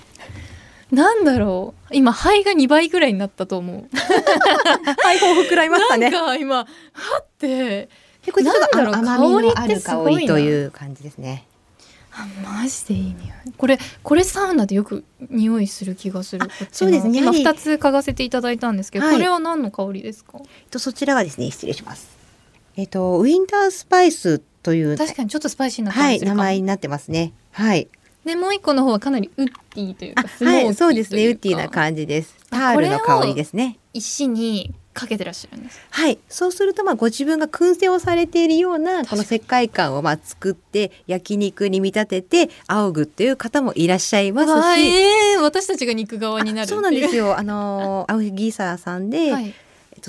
[0.94, 3.76] なんだろう今肺が2倍ぐらいになったと思う。
[3.76, 6.10] はい、こう膨らみましたね。
[6.10, 6.66] なんか今は
[7.22, 7.90] って
[8.26, 11.46] でこれちょっとなんだろう甘みのある香香りという感じですね。
[12.16, 13.16] あマジでいい匂い
[13.58, 20.38] これこれサウナでよく匂いする気がするそうですね今やはり2つ嗅がせていただいたんですけど、はいこれは何の香りですか？
[20.40, 22.16] えっとそちらはですね失礼します。
[22.78, 27.34] えっとウィンタースパイスという確かにちょっとスパイシーなはい名前になってますね。
[27.52, 27.88] はい。
[28.26, 30.68] でもう一個の方はかなりウッディというあかスモーキーというか。
[30.68, 32.36] はいそうですねウッディな感じです。
[32.50, 33.78] タールの香りですね。
[33.94, 35.80] 石にかけてらっしゃるんです。
[35.90, 39.26] はい、そうするとまあご自分が燻製をされているようなこの確かに。
[39.26, 47.38] 世界観をまあ作って焼肉に見立てて仰ぐっていう方もいらっしゃいますし、えー私たちが肉側になるあそうなんですよ、よ。
[47.38, 49.58] あのー 青木ギーサーさんで、はい、えっと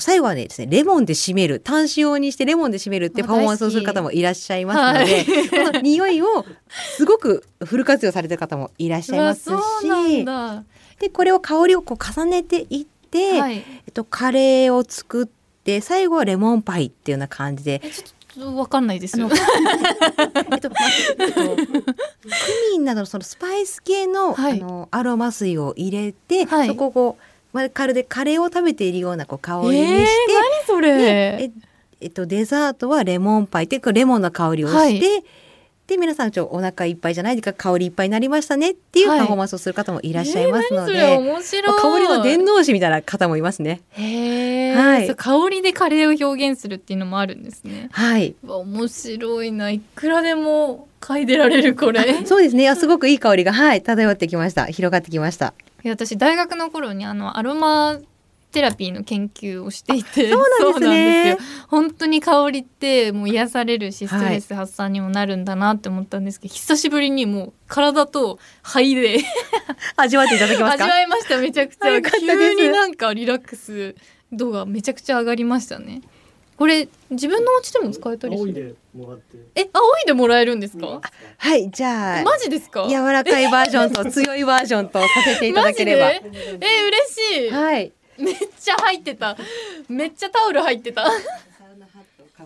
[0.00, 5.48] 最後はねですねレモンで締める単塩にしてレモンで締めるってあパフォーマンスをする方もいらっしゃいますので、はい。
[5.66, 6.44] この匂いを
[6.96, 10.24] すごくフル活用されてる方もいらっしゃいますし
[11.00, 13.56] でこれを香りをこう重ねていって、はい。
[13.56, 17.80] えっと、カレーを作って最後はレモンパイっていうような感じで。
[17.84, 19.28] えちょっとわかんないですよ。
[20.52, 20.76] えっと、ま
[21.18, 21.66] えっと、ク
[22.72, 24.60] ミンなどのそのスパイス系の,、はい。
[24.60, 26.68] あのアロマ水を入れて、はい。
[26.68, 27.18] そこを
[27.54, 30.96] まるでカレーを食べているようなこう香りにえー、して、何それ？
[30.98, 31.04] で
[31.44, 31.50] え
[32.00, 35.00] えっと、デザートはレモンパイってレモンの香りをして、はい
[35.86, 41.30] で皆さんちょっとお腹いっぱいじゃないですか香りいっぱいになりましたねっていうはいパフォーマンスをする方もいらっしゃいますので、えー何それ？
[41.30, 43.82] 面白い香りの伝道師みたいな方もいますね。
[43.94, 48.34] はい香りでカレーを表現するっていうのもあるんですねはい。
[48.42, 52.66] 面白いないくらでも嗅いでられるこれいそうですね。
[52.70, 54.64] あすごくいい香りが、はい、漂ってきました。
[54.64, 55.52] 広がってきました。
[55.88, 57.98] や私大学の頃にあのアロマ
[58.52, 60.30] テラピーの研究をしていて。
[60.30, 61.30] そうなんですね。
[61.30, 61.38] よ。
[61.68, 64.20] 本当に香りってもう癒されるしはい。
[64.20, 69.18] ストレス発散にもなるんだなって思ったんですけど、久しぶりにもう体と肺で。
[69.96, 70.84] 味わっていただけますか？
[70.84, 72.00] 味わいましためちゃくちゃ。
[72.00, 73.96] 急になんかリラックス
[74.32, 76.02] 度がめちゃくちゃ上がりましたね
[76.56, 78.48] これ自分のお家でも使えたりする？
[78.48, 78.74] 青いで
[79.04, 79.38] もらって。
[79.56, 81.00] え青いでもらえるんですか、
[81.38, 82.86] はい、じゃあ、マジですか？
[82.88, 86.06] 柔らかいバージョンと強いバージョンとさせていただければ。
[86.06, 86.58] マジで？
[86.60, 87.92] え嬉しい、はい。
[88.18, 89.36] めっちゃ入ってた。
[89.88, 91.02] めっちゃタオル入ってた。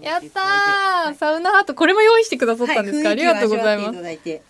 [0.00, 1.14] やったー。
[1.14, 3.98] サウナハットこれも用意してくださったんですか、ありがとうございます。
[4.22, 4.40] す。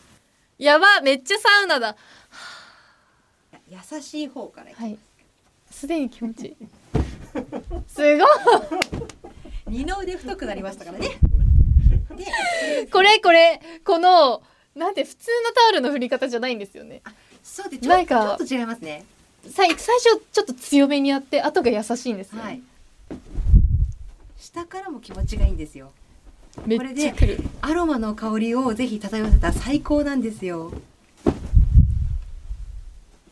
[0.58, 1.96] やばめっちゃサウナだ。
[3.68, 4.70] 優しい方から。
[4.72, 4.96] はい。
[5.70, 6.56] すでに気持ちいい。
[7.86, 8.28] すごい
[9.70, 11.18] 二の腕太くなりましたからね。
[12.90, 14.42] これこれこの
[14.74, 17.02] なんて普通のタオルの振り方じゃないんですよね
[17.42, 19.04] そうでちょなんかちょっと違いますね。
[19.50, 22.60] さい最初ちょっと強めにやって後が優しいんですよ、はい。
[24.38, 25.92] 下からも気持ちがいいんですよ。
[26.66, 30.72] めっちゃくるアロマの香りをぜひ漂わせたら最高なんですよ。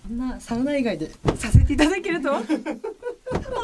[0.06, 2.38] こんなサウナ以外でさせていただけるとは？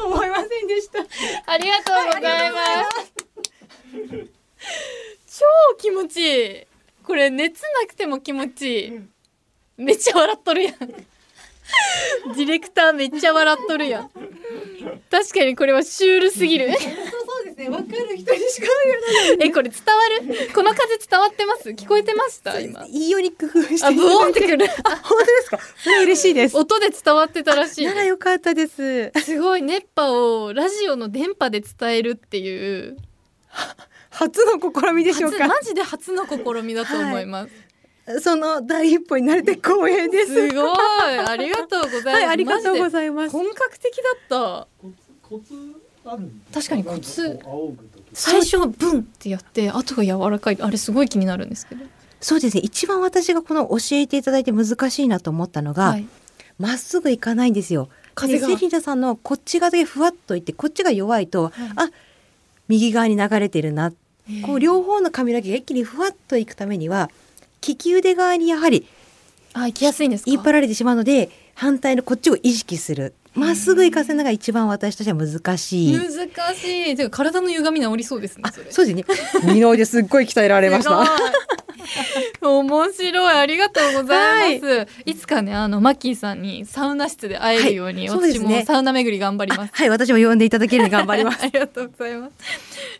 [0.05, 0.99] 思いませんでした。
[1.45, 3.13] ありがとうございます。
[5.25, 6.63] 超気持ちいい。
[7.03, 8.99] これ熱なくても気持ちいい。
[9.77, 10.75] めっちゃ笑っとるやん。
[12.35, 14.09] ディレクターめっちゃ笑っとるやん。
[15.09, 16.67] 確かにこれはシュールすぎる。
[17.55, 17.75] ですね。
[17.75, 18.67] わかる人にしか
[19.39, 20.49] え、これ伝わる？
[20.53, 21.69] この風伝わってます？
[21.69, 22.59] 聞こえてました？
[22.59, 22.85] 今。
[22.87, 24.65] いいように工夫してあ、ブオンってくる。
[24.83, 25.59] あ本当ですか？
[25.77, 26.57] そ嬉しいです。
[26.57, 27.93] 音で伝わってたらしいな。
[27.93, 29.11] らよかったです。
[29.23, 30.11] すごい熱波
[30.43, 32.97] をラジオの電波で伝えるっていう
[34.09, 35.45] 初の試みでしょうか？
[35.45, 37.47] 初マジで初の試みだと思いま
[38.07, 40.33] す、その第一歩になれて光栄です。
[40.33, 40.77] すごい
[41.25, 43.31] ありがとうございます、 はい、ありがとうごいざいます。
[43.31, 45.53] 本格的だったコツコツ？
[46.53, 47.39] 確かにコツ。
[48.13, 51.85] 最初はブンってやって後が柔らかいあれすごい気になるんですけど。
[52.19, 52.61] そうですね。
[52.63, 56.05] 一番私がこの教えていただいて難しいなと思ったのが、はい。
[56.59, 57.89] まっすぐいかないんですよ。
[58.15, 58.47] 風が。
[58.47, 61.89] でセリナさんのこっち側でふわっといってこっちが弱いと、あ
[62.67, 63.91] 右側に流れてるな。
[64.45, 67.09] こう両方の髪の毛が一気にふわっといくためには
[67.67, 68.87] 利き腕側にやはり
[69.51, 70.31] あ行きやすいんですか？
[70.31, 75.93] 引っ張られてしまうので反対のこっちを意識するまっすぐ行かせるのが一番私としては難しい。
[75.93, 76.09] 難
[76.55, 79.05] しいてか体の歪み治りそうですねそうですね。
[79.43, 81.03] 二の腕すっごい鍛えられました。
[82.41, 83.37] 面白い。
[83.37, 88.19] ありがとうございます、い、つかねあのマッキーさんにサウナ室で会えるように、私はい。
[88.19, 88.59] そうですね。
[88.59, 89.71] もサウナ巡り頑張ります。
[89.73, 91.43] はい、私も呼んでいただけるように頑張ります。
[91.43, 92.33] ありがとうございます。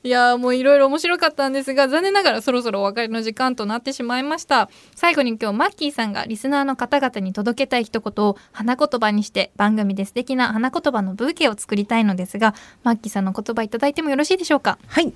[0.04, 4.70] いやーもういろいろ面白かったんですが残念ながらそろそろお別れの時間となってしまいました。
[4.96, 12.54] 最後に今日マッキーさんがリスナーの方々に届けたい一言を花言葉にして番組で素敵な花言葉のブーケを作りたいのですが
[12.84, 14.78] マッキーさんの言葉いただいてもよろしいでしょうか？
[14.88, 15.14] はい。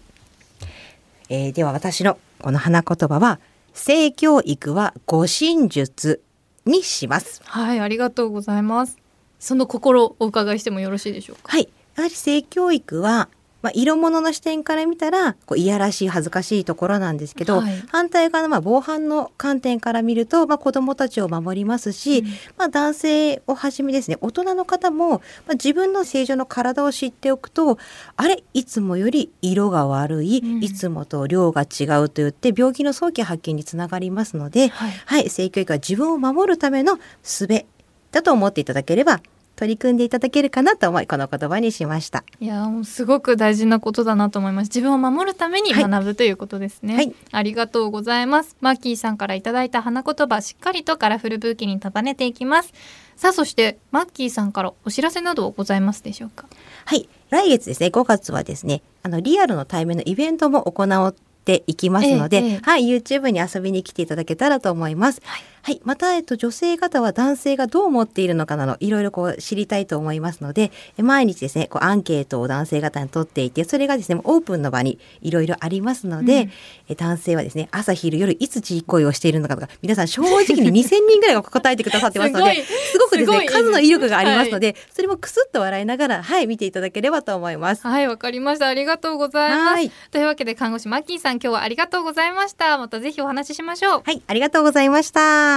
[1.29, 3.39] えーでは私のこの花言葉は
[3.77, 6.21] 性教育は護身術
[6.65, 7.41] にします。
[7.45, 8.97] はいありがとうございます
[9.39, 11.51] その心をお伺いしてもよろしいでしょうか？
[11.51, 11.69] はい。
[11.95, 13.29] やはり性教育は、
[13.67, 17.83] まあ、色物の視点から見たらこういやらしい恥ずかしいところなんですけど、はい。
[17.89, 22.23] 反対側のまあ防犯の観点から見ると、まあ、子どもたちを守りますし、
[22.57, 27.77] まあ、男性をはじめですね大人の方も、まあ、自分の正常の体を知っておくと
[28.15, 30.63] あれいつもより色が悪い、うん。
[30.63, 34.91] いつもと量が違うと言って病気の早期発見につながりますので、はい。
[34.91, 37.65] はい、性教育は自分を守るための術
[38.11, 39.19] だと思っていただければ
[39.57, 42.23] 取り組んでいただけるかなと思いこの言葉にしました。
[42.39, 44.69] いやもうすごく大事なことだなと思います。
[44.69, 45.89] 自分を守るためにはい。
[45.89, 47.13] 学ぶということですね、はい。
[47.31, 48.55] ありがとうございます。
[48.61, 52.71] マッキーさんからいただいた花言葉しっかりとカラフルブーケに束ねていきます。
[53.15, 56.45] さあそしてマッキーさんからお知らせなどございますでしょうか？
[56.85, 62.59] はい、来月ですね、5月はですね、あのリアルの対面のイベントも行っていきますので、ええええ。
[62.61, 65.21] はい、YouTube に遊びに来ていただけたらと思います。
[65.25, 76.51] はいはい、また、えっと、女性方は男性がどう思っているのかなど、いろいろこう知りたいと思いますので、え毎日ですね、こうアンケートを男性方に取っていて、それがですね、オープンの場にいろいろありますので、うん。
[76.87, 83.45] え男性はですね、朝昼夜いつ自慰行為をしているのかとか、皆さん正直に2000人ぐらいが答えてくださってますので、すごくですね、すごい。
[83.47, 87.85] 数の威力がありますので、それもクスッと笑いながら、はい、見ていただければと思います。
[87.85, 88.67] はいわかりました。
[88.67, 89.73] ありがとうございます。
[89.73, 89.91] はい。
[90.11, 92.77] というわけで看護師マッキーさん今日はありがとうございました。
[92.77, 94.01] またぜひお話ししましょう。
[94.05, 95.56] はい、ありがとうございました。